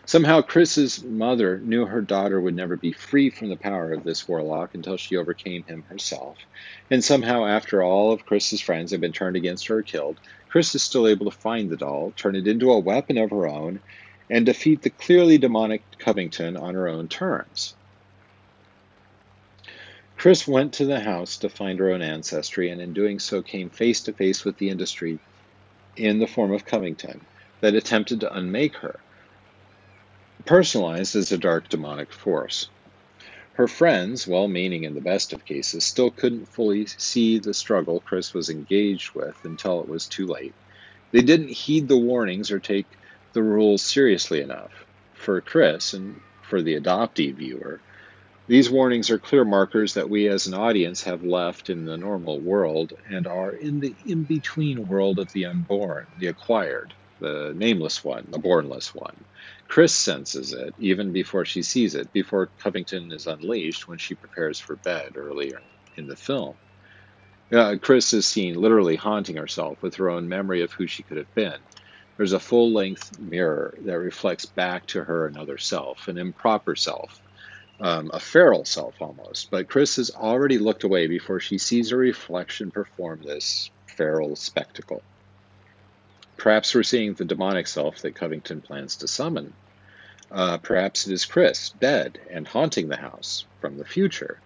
Somehow, 0.06 0.41
Chris's 0.41 1.02
mother 1.02 1.60
knew 1.60 1.86
her 1.86 2.02
daughter 2.02 2.41
would 2.41 2.58
never 2.58 2.75
be 2.75 2.91
free 2.91 3.30
from 3.30 3.47
the 3.47 3.56
power 3.56 3.93
of 3.93 4.04
this 4.04 4.28
warlock 4.28 4.75
until 4.75 4.97
she 4.97 5.15
overcame 5.15 5.63
him 5.63 5.86
herself. 5.88 6.36
And 6.91 7.02
somehow, 7.02 7.45
after 7.45 7.82
all 7.82 8.12
of 8.12 8.25
Chris's 8.25 8.60
friends 8.60 8.91
have 8.91 8.99
been 8.99 9.13
turned 9.13 9.38
against 9.38 9.67
her 9.67 9.78
or 9.78 9.84
killed, 9.84 10.19
Chris 10.49 10.75
is 10.75 10.84
still 10.84 11.08
able 11.08 11.32
to 11.32 11.38
find 11.38 11.69
the 11.69 11.78
doll, 11.78 12.12
turn 12.17 12.36
it 12.36 12.47
into 12.47 12.73
a 12.73 12.80
weapon 12.80 13.17
of 13.17 13.30
her 13.30 13.47
own, 13.47 13.80
and 14.29 14.45
defeat 14.45 14.81
the 14.81 14.89
clearly 14.89 15.37
demonic 15.37 15.81
Covington 15.97 16.55
on 16.55 16.75
her 16.75 16.87
own 16.87 17.07
terms. 17.07 17.75
Chris 20.17 20.47
went 20.47 20.73
to 20.73 20.85
the 20.85 20.99
house 20.99 21.37
to 21.37 21.49
find 21.49 21.79
her 21.79 21.91
own 21.91 22.01
ancestry, 22.01 22.69
and 22.69 22.81
in 22.81 22.93
doing 22.93 23.19
so 23.19 23.41
came 23.41 23.69
face 23.69 24.01
to 24.01 24.13
face 24.13 24.43
with 24.43 24.57
the 24.57 24.69
industry 24.69 25.19
in 25.95 26.19
the 26.19 26.27
form 26.27 26.51
of 26.51 26.65
Covington 26.65 27.21
that 27.61 27.73
attempted 27.73 28.19
to 28.19 28.33
unmake 28.33 28.75
her 28.75 28.99
personalized 30.45 31.15
as 31.15 31.31
a 31.31 31.37
dark 31.37 31.69
demonic 31.69 32.11
force. 32.11 32.69
Her 33.53 33.67
friends, 33.67 34.25
well 34.25 34.47
meaning 34.47 34.83
in 34.83 34.95
the 34.95 35.01
best 35.01 35.33
of 35.33 35.45
cases, 35.45 35.83
still 35.83 36.11
couldn't 36.11 36.47
fully 36.47 36.85
see 36.85 37.39
the 37.39 37.53
struggle 37.53 37.99
Chris 37.99 38.33
was 38.33 38.49
engaged 38.49 39.13
with 39.13 39.35
until 39.43 39.81
it 39.81 39.89
was 39.89 40.07
too 40.07 40.27
late. 40.27 40.53
They 41.11 41.21
didn't 41.21 41.49
heed 41.49 41.87
the 41.87 41.97
warnings 41.97 42.51
or 42.51 42.59
take 42.59 42.87
the 43.33 43.43
rules 43.43 43.81
seriously 43.81 44.41
enough. 44.41 44.71
For 45.13 45.41
Chris 45.41 45.93
and 45.93 46.19
for 46.41 46.61
the 46.61 46.79
adoptee 46.79 47.33
viewer, 47.35 47.79
these 48.47 48.69
warnings 48.69 49.11
are 49.11 49.19
clear 49.19 49.45
markers 49.45 49.93
that 49.93 50.09
we 50.09 50.27
as 50.27 50.47
an 50.47 50.55
audience 50.55 51.03
have 51.03 51.23
left 51.23 51.69
in 51.69 51.85
the 51.85 51.97
normal 51.97 52.39
world 52.39 52.93
and 53.07 53.27
are 53.27 53.51
in 53.51 53.79
the 53.79 53.93
in 54.05 54.23
between 54.23 54.87
world 54.87 55.19
of 55.19 55.31
the 55.33 55.45
unborn, 55.45 56.07
the 56.17 56.27
acquired, 56.27 56.93
the 57.19 57.53
nameless 57.55 58.03
one, 58.03 58.25
the 58.29 58.39
bornless 58.39 58.95
one. 58.95 59.15
Chris 59.67 59.93
senses 59.93 60.51
it 60.53 60.73
even 60.79 61.13
before 61.13 61.45
she 61.45 61.61
sees 61.61 61.93
it, 61.93 62.11
before 62.11 62.49
Covington 62.59 63.11
is 63.11 63.27
unleashed 63.27 63.87
when 63.87 63.99
she 63.99 64.15
prepares 64.15 64.59
for 64.59 64.75
bed 64.77 65.15
earlier 65.15 65.61
in 65.95 66.07
the 66.07 66.15
film. 66.15 66.55
Uh, 67.51 67.75
Chris 67.79 68.13
is 68.13 68.25
seen 68.25 68.55
literally 68.55 68.95
haunting 68.95 69.35
herself 69.35 69.81
with 69.83 69.95
her 69.95 70.09
own 70.09 70.27
memory 70.27 70.63
of 70.63 70.71
who 70.71 70.87
she 70.87 71.03
could 71.03 71.17
have 71.17 71.33
been. 71.35 71.57
There's 72.19 72.34
a 72.34 72.39
full 72.41 72.73
length 72.73 73.17
mirror 73.17 73.75
that 73.86 73.97
reflects 73.97 74.45
back 74.45 74.86
to 74.88 75.05
her 75.05 75.25
another 75.25 75.58
self, 75.58 76.10
an 76.10 76.17
improper 76.17 76.75
self, 76.75 77.21
um, 77.79 78.12
a 78.13 78.19
feral 78.19 78.65
self 78.65 79.01
almost. 79.01 79.49
But 79.49 79.69
Chris 79.69 79.95
has 79.95 80.12
already 80.12 80.58
looked 80.58 80.84
away 80.84 81.08
before 81.08 81.39
she 81.39 81.58
sees 81.58 81.91
her 81.91 81.97
reflection 81.97 82.71
perform 82.71 83.21
this 83.23 83.71
feral 83.86 84.36
spectacle. 84.36 85.01
Perhaps 86.36 86.75
we're 86.75 86.84
seeing 86.84 87.13
the 87.13 87.23
demonic 87.23 87.67
self 87.67 88.01
that 88.01 88.15
Covington 88.15 88.60
plans 88.60 88.97
to 88.97 89.08
summon. 89.08 89.53
Uh, 90.29 90.58
perhaps 90.58 91.08
it 91.08 91.13
is 91.13 91.23
Chris, 91.23 91.69
dead 91.79 92.19
and 92.29 92.45
haunting 92.45 92.89
the 92.89 92.97
house 92.97 93.45
from 93.62 93.77
the 93.77 93.86
future. 93.86 94.41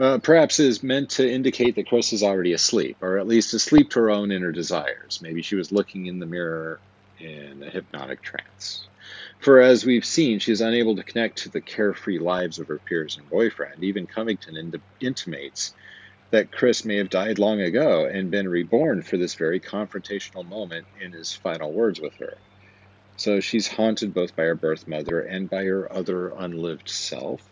Uh, 0.00 0.16
perhaps 0.16 0.58
is 0.58 0.82
meant 0.82 1.10
to 1.10 1.30
indicate 1.30 1.74
that 1.74 1.86
Chris 1.86 2.14
is 2.14 2.22
already 2.22 2.54
asleep, 2.54 2.96
or 3.02 3.18
at 3.18 3.26
least 3.26 3.52
asleep 3.52 3.90
to 3.90 4.00
her 4.00 4.10
own 4.10 4.32
inner 4.32 4.50
desires. 4.50 5.20
Maybe 5.20 5.42
she 5.42 5.56
was 5.56 5.72
looking 5.72 6.06
in 6.06 6.18
the 6.18 6.24
mirror 6.24 6.80
in 7.18 7.62
a 7.62 7.68
hypnotic 7.68 8.22
trance. 8.22 8.88
For 9.40 9.60
as 9.60 9.84
we've 9.84 10.06
seen, 10.06 10.38
she 10.38 10.52
is 10.52 10.62
unable 10.62 10.96
to 10.96 11.02
connect 11.02 11.38
to 11.38 11.50
the 11.50 11.60
carefree 11.60 12.18
lives 12.18 12.58
of 12.58 12.68
her 12.68 12.78
peers 12.78 13.18
and 13.18 13.28
boyfriend. 13.28 13.84
Even 13.84 14.06
Covington 14.06 14.72
intimates 15.00 15.74
that 16.30 16.50
Chris 16.50 16.86
may 16.86 16.96
have 16.96 17.10
died 17.10 17.38
long 17.38 17.60
ago 17.60 18.06
and 18.06 18.30
been 18.30 18.48
reborn 18.48 19.02
for 19.02 19.18
this 19.18 19.34
very 19.34 19.60
confrontational 19.60 20.48
moment 20.48 20.86
in 20.98 21.12
his 21.12 21.34
final 21.34 21.74
words 21.74 22.00
with 22.00 22.14
her. 22.14 22.38
So 23.18 23.40
she's 23.40 23.68
haunted 23.68 24.14
both 24.14 24.34
by 24.34 24.44
her 24.44 24.54
birth 24.54 24.88
mother 24.88 25.20
and 25.20 25.50
by 25.50 25.64
her 25.64 25.92
other 25.92 26.28
unlived 26.30 26.88
self. 26.88 27.46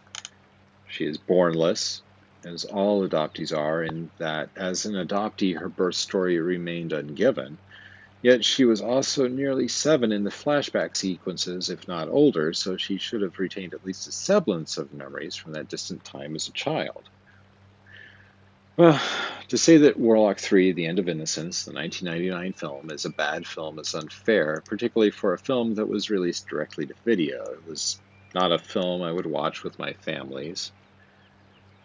She 0.88 1.04
is 1.04 1.18
bornless, 1.18 2.00
as 2.44 2.64
all 2.64 3.08
adoptees 3.08 3.56
are, 3.56 3.82
in 3.82 4.10
that 4.18 4.50
as 4.56 4.86
an 4.86 4.94
adoptee, 4.94 5.58
her 5.58 5.68
birth 5.68 5.96
story 5.96 6.38
remained 6.38 6.92
ungiven. 6.92 7.58
Yet 8.20 8.44
she 8.44 8.64
was 8.64 8.80
also 8.80 9.28
nearly 9.28 9.68
seven 9.68 10.10
in 10.10 10.24
the 10.24 10.30
flashback 10.30 10.96
sequences, 10.96 11.70
if 11.70 11.86
not 11.86 12.08
older, 12.08 12.52
so 12.52 12.76
she 12.76 12.98
should 12.98 13.22
have 13.22 13.38
retained 13.38 13.74
at 13.74 13.86
least 13.86 14.08
a 14.08 14.12
semblance 14.12 14.76
of 14.76 14.92
memories 14.92 15.36
from 15.36 15.52
that 15.52 15.68
distant 15.68 16.04
time 16.04 16.34
as 16.34 16.48
a 16.48 16.52
child. 16.52 17.08
Well, 18.76 19.00
to 19.48 19.58
say 19.58 19.78
that 19.78 19.98
Warlock 19.98 20.38
3, 20.38 20.72
The 20.72 20.86
End 20.86 20.98
of 20.98 21.08
Innocence, 21.08 21.64
the 21.64 21.72
1999 21.72 22.52
film, 22.52 22.90
is 22.90 23.04
a 23.04 23.10
bad 23.10 23.46
film 23.46 23.78
is 23.78 23.94
unfair, 23.94 24.62
particularly 24.64 25.10
for 25.10 25.32
a 25.32 25.38
film 25.38 25.74
that 25.76 25.88
was 25.88 26.10
released 26.10 26.48
directly 26.48 26.86
to 26.86 26.94
video. 27.04 27.42
It 27.44 27.66
was 27.66 28.00
not 28.34 28.52
a 28.52 28.58
film 28.58 29.02
I 29.02 29.10
would 29.10 29.26
watch 29.26 29.64
with 29.64 29.78
my 29.78 29.94
families, 29.94 30.70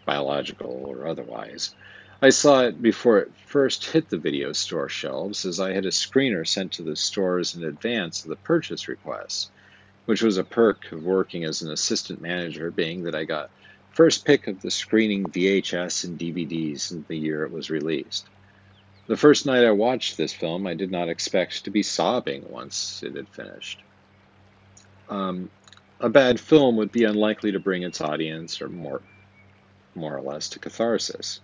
biological 0.04 0.84
or 0.86 1.06
otherwise. 1.06 1.74
I 2.22 2.30
saw 2.30 2.62
it 2.62 2.80
before 2.80 3.18
it 3.18 3.32
first 3.46 3.84
hit 3.86 4.08
the 4.08 4.18
video 4.18 4.52
store 4.52 4.88
shelves, 4.88 5.44
as 5.44 5.60
I 5.60 5.72
had 5.72 5.84
a 5.84 5.90
screener 5.90 6.46
sent 6.46 6.72
to 6.72 6.82
the 6.82 6.96
stores 6.96 7.54
in 7.54 7.64
advance 7.64 8.22
of 8.22 8.30
the 8.30 8.36
purchase 8.36 8.88
request, 8.88 9.50
which 10.06 10.22
was 10.22 10.38
a 10.38 10.44
perk 10.44 10.90
of 10.92 11.04
working 11.04 11.44
as 11.44 11.62
an 11.62 11.70
assistant 11.70 12.20
manager, 12.20 12.70
being 12.70 13.04
that 13.04 13.14
I 13.14 13.24
got 13.24 13.50
first 13.90 14.24
pick 14.24 14.46
of 14.46 14.60
the 14.60 14.70
screening 14.70 15.24
VHS 15.24 16.04
and 16.04 16.18
DVDs 16.18 16.90
in 16.92 17.04
the 17.08 17.16
year 17.16 17.44
it 17.44 17.52
was 17.52 17.70
released. 17.70 18.26
The 19.06 19.16
first 19.16 19.44
night 19.44 19.64
I 19.64 19.70
watched 19.72 20.16
this 20.16 20.32
film, 20.32 20.66
I 20.66 20.74
did 20.74 20.90
not 20.90 21.08
expect 21.08 21.64
to 21.64 21.70
be 21.70 21.82
sobbing 21.82 22.46
once 22.48 23.02
it 23.02 23.16
had 23.16 23.28
finished. 23.28 23.82
Um, 25.10 25.50
a 26.00 26.08
bad 26.08 26.40
film 26.40 26.76
would 26.76 26.90
be 26.90 27.04
unlikely 27.04 27.52
to 27.52 27.60
bring 27.60 27.82
its 27.82 28.00
audience, 28.00 28.62
or 28.62 28.68
more, 28.68 29.02
more 29.96 30.16
or 30.16 30.22
less, 30.22 30.50
to 30.50 30.58
catharsis. 30.58 31.40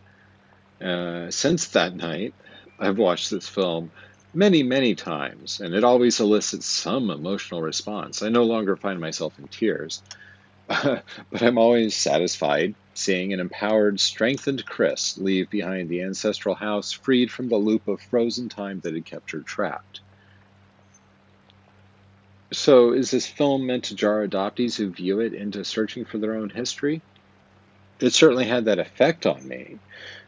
Uh, 0.81 1.31
since 1.31 1.69
that 1.69 1.95
night, 1.95 2.35
I've 2.79 2.99
watched 2.99 3.31
this 3.31 3.49
film 3.49 3.91
many, 4.33 4.63
many 4.63 4.95
times, 4.95 5.61
and 5.61 5.75
it 5.75 5.85
always 5.85 6.21
elicits 6.21 6.67
some 6.67 7.11
emotional 7.11 7.61
response. 7.61 8.23
I 8.23 8.29
no 8.29 8.45
longer 8.45 8.77
find 8.77 9.01
myself 9.01 9.39
in 9.39 9.49
tears, 9.49 10.03
but 10.69 11.05
I'm 11.43 11.59
always 11.59 11.95
satisfied 11.97 12.75
seeing 12.95 13.33
an 13.33 13.41
empowered, 13.41 13.99
strengthened 13.99 14.65
Chris 14.67 15.19
leave 15.19 15.51
behind 15.51 15.89
the 15.89 16.03
ancestral 16.03 16.55
house 16.55 16.93
freed 16.93 17.31
from 17.31 17.49
the 17.49 17.57
loop 17.57 17.89
of 17.89 18.01
frozen 18.01 18.49
time 18.49 18.81
that 18.81 18.95
had 18.95 19.05
kept 19.05 19.33
her 19.33 19.41
trapped. 19.41 20.01
So, 22.53 22.93
is 22.93 23.11
this 23.11 23.27
film 23.27 23.67
meant 23.67 23.85
to 23.85 23.95
jar 23.95 24.27
adoptees 24.27 24.77
who 24.77 24.91
view 24.91 25.21
it 25.21 25.35
into 25.35 25.65
searching 25.65 26.05
for 26.05 26.19
their 26.19 26.35
own 26.35 26.51
history? 26.51 27.01
It 28.01 28.15
certainly 28.15 28.47
had 28.47 28.65
that 28.65 28.79
effect 28.79 29.27
on 29.27 29.47
me. 29.47 29.79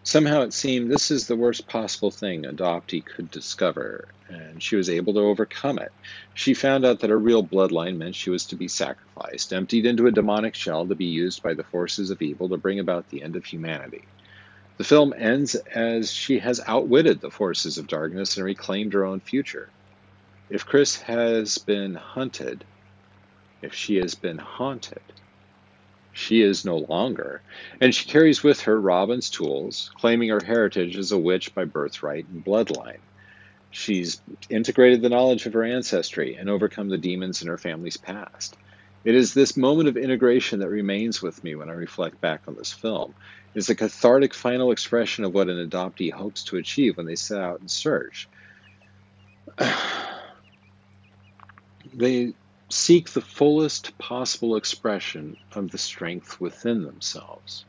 Somehow 0.03 0.43
it 0.43 0.53
seemed 0.53 0.91
this 0.91 1.11
is 1.11 1.27
the 1.27 1.37
worst 1.37 1.67
possible 1.67 2.11
thing 2.11 2.45
adoptee 2.45 3.01
could 3.01 3.31
discover, 3.31 4.09
and 4.29 4.63
she 4.63 4.77
was 4.77 4.91
able 4.91 5.15
to 5.15 5.21
overcome 5.21 5.79
it. 5.79 5.91
She 6.35 6.53
found 6.53 6.85
out 6.85 7.01
that 7.01 7.09
her 7.11 7.19
real 7.19 7.43
bloodline 7.43 7.97
meant 7.97 8.15
she 8.15 8.29
was 8.29 8.45
to 8.47 8.57
be 8.57 8.69
sacrificed, 8.69 9.55
emptied 9.55 9.87
into 9.87 10.07
a 10.07 10.11
demonic 10.11 10.55
shell 10.55 10.87
to 10.87 10.95
be 10.95 11.07
used 11.07 11.43
by 11.43 11.55
the 11.55 11.65
forces 11.65 12.11
of 12.11 12.21
evil 12.21 12.51
to 12.51 12.59
bring 12.59 12.79
about 12.79 13.09
the 13.09 13.23
end 13.23 13.37
of 13.37 13.45
humanity. 13.47 14.03
The 14.77 14.85
film 14.85 15.15
ends 15.17 15.55
as 15.55 16.13
she 16.13 16.41
has 16.41 16.61
outwitted 16.67 17.21
the 17.21 17.31
forces 17.31 17.79
of 17.79 17.87
darkness 17.87 18.37
and 18.37 18.45
reclaimed 18.45 18.93
her 18.93 19.07
own 19.07 19.21
future. 19.21 19.71
If 20.51 20.67
Chris 20.67 21.01
has 21.03 21.57
been 21.57 21.95
hunted, 21.95 22.65
if 23.63 23.73
she 23.73 23.97
has 23.97 24.15
been 24.15 24.39
haunted, 24.39 25.01
she 26.13 26.43
is 26.43 26.65
no 26.65 26.79
longer, 26.79 27.43
and 27.81 27.95
she 27.95 28.09
carries 28.09 28.43
with 28.43 28.63
her 28.63 28.81
Robin's 28.81 29.31
tools, 29.31 29.91
claiming 29.99 30.29
her 30.29 30.45
heritage 30.45 30.97
as 30.97 31.13
a 31.13 31.19
witch 31.19 31.55
by 31.55 31.65
birthright 31.65 32.27
and 32.29 32.45
bloodline. 32.45 33.01
She's 33.71 34.21
integrated 34.51 35.01
the 35.01 35.09
knowledge 35.09 35.47
of 35.47 35.55
her 35.55 35.65
ancestry 35.65 36.37
and 36.37 36.51
overcome 36.51 36.91
the 36.91 36.99
demons 36.99 37.41
in 37.41 37.49
her 37.49 37.57
family's 37.57 37.97
past. 37.97 38.57
It 39.05 39.15
is 39.15 39.33
this 39.35 39.57
moment 39.57 39.89
of 39.89 39.97
integration 39.97 40.61
that 40.61 40.69
remains 40.69 41.23
with 41.23 41.43
me 41.43 41.55
when 41.55 41.71
I 41.71 41.73
reflect 41.73 42.21
back 42.21 42.43
on 42.47 42.55
this 42.55 42.73
film. 42.73 43.15
It 43.55 43.59
is 43.59 43.71
a 43.71 43.75
cathartic 43.75 44.35
final 44.35 44.71
expression 44.71 45.25
of 45.25 45.35
what 45.35 45.49
an 45.49 45.69
adoptee 45.69 46.13
hopes 46.13 46.45
to 46.45 46.57
achieve 46.57 46.97
when 46.97 47.07
they 47.07 47.17
set 47.17 47.41
out 47.41 47.61
in 47.61 47.69
search. 47.69 48.29
they 51.95 52.35
seek 52.73 53.11
the 53.11 53.21
fullest 53.21 53.97
possible 53.99 54.57
expression 54.57 55.37
of 55.53 55.71
the 55.71 55.79
strength 55.79 56.41
within 56.41 56.83
themselves. 56.83 57.67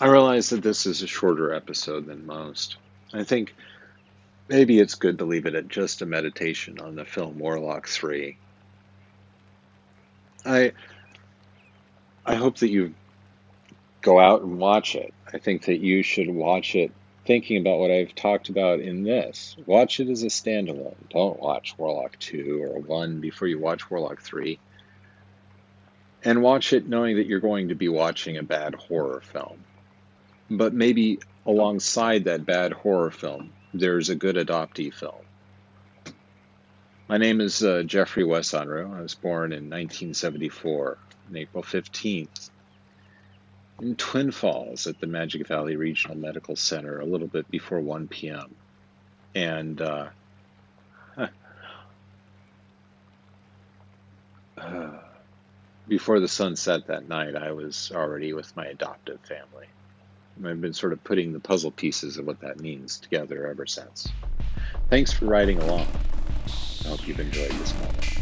I 0.00 0.06
realize 0.06 0.50
that 0.50 0.62
this 0.62 0.86
is 0.86 1.02
a 1.02 1.08
shorter 1.08 1.52
episode 1.52 2.06
than 2.06 2.24
most. 2.24 2.76
I 3.12 3.24
think 3.24 3.54
maybe 4.48 4.78
it's 4.78 4.94
good 4.94 5.18
to 5.18 5.24
leave 5.24 5.46
it 5.46 5.56
at 5.56 5.66
just 5.66 6.00
a 6.00 6.06
meditation 6.06 6.78
on 6.78 6.94
the 6.94 7.04
film 7.04 7.38
Warlock 7.38 7.88
3. 7.88 8.36
I 10.46 10.72
I 12.24 12.34
hope 12.36 12.58
that 12.58 12.70
you 12.70 12.94
go 14.00 14.20
out 14.20 14.42
and 14.42 14.58
watch 14.58 14.94
it. 14.94 15.12
I 15.30 15.38
think 15.38 15.64
that 15.64 15.80
you 15.80 16.04
should 16.04 16.30
watch 16.30 16.76
it 16.76 16.92
thinking 17.30 17.58
about 17.58 17.78
what 17.78 17.92
I've 17.92 18.12
talked 18.12 18.48
about 18.48 18.80
in 18.80 19.04
this. 19.04 19.54
Watch 19.64 20.00
it 20.00 20.08
as 20.08 20.24
a 20.24 20.26
standalone. 20.26 20.96
Don't 21.10 21.38
watch 21.38 21.78
Warlock 21.78 22.18
2 22.18 22.60
or 22.64 22.80
1 22.80 23.20
before 23.20 23.46
you 23.46 23.60
watch 23.60 23.88
Warlock 23.88 24.20
3. 24.20 24.58
And 26.24 26.42
watch 26.42 26.72
it 26.72 26.88
knowing 26.88 27.18
that 27.18 27.28
you're 27.28 27.38
going 27.38 27.68
to 27.68 27.76
be 27.76 27.88
watching 27.88 28.36
a 28.36 28.42
bad 28.42 28.74
horror 28.74 29.20
film. 29.20 29.62
But 30.50 30.74
maybe 30.74 31.20
alongside 31.46 32.24
that 32.24 32.44
bad 32.44 32.72
horror 32.72 33.12
film, 33.12 33.52
there's 33.72 34.08
a 34.08 34.16
good 34.16 34.34
adoptee 34.34 34.92
film. 34.92 35.22
My 37.06 37.18
name 37.18 37.40
is 37.40 37.62
uh, 37.62 37.84
Jeffrey 37.84 38.24
Wes 38.24 38.50
Unruh. 38.50 38.92
I 38.92 39.02
was 39.02 39.14
born 39.14 39.52
in 39.52 39.70
1974, 39.70 40.98
on 41.28 41.36
April 41.36 41.62
15th, 41.62 42.50
in 43.80 43.96
Twin 43.96 44.30
Falls 44.30 44.86
at 44.86 45.00
the 45.00 45.06
Magic 45.06 45.46
Valley 45.46 45.76
Regional 45.76 46.16
Medical 46.16 46.56
Center 46.56 47.00
a 47.00 47.06
little 47.06 47.28
bit 47.28 47.50
before 47.50 47.80
1 47.80 48.08
p.m. 48.08 48.54
And 49.34 49.80
uh, 49.80 50.08
uh, 51.16 51.28
before 55.88 56.20
the 56.20 56.28
sun 56.28 56.56
set 56.56 56.88
that 56.88 57.08
night, 57.08 57.36
I 57.36 57.52
was 57.52 57.90
already 57.94 58.32
with 58.32 58.54
my 58.56 58.66
adoptive 58.66 59.20
family. 59.20 59.66
I've 60.44 60.60
been 60.60 60.72
sort 60.72 60.92
of 60.92 61.04
putting 61.04 61.32
the 61.32 61.40
puzzle 61.40 61.70
pieces 61.70 62.16
of 62.16 62.26
what 62.26 62.40
that 62.40 62.60
means 62.60 62.98
together 62.98 63.46
ever 63.46 63.66
since. 63.66 64.14
Thanks 64.88 65.12
for 65.12 65.26
riding 65.26 65.58
along. 65.58 65.86
I 66.84 66.88
hope 66.88 67.06
you've 67.06 67.20
enjoyed 67.20 67.50
this 67.50 67.76
moment. 67.76 68.19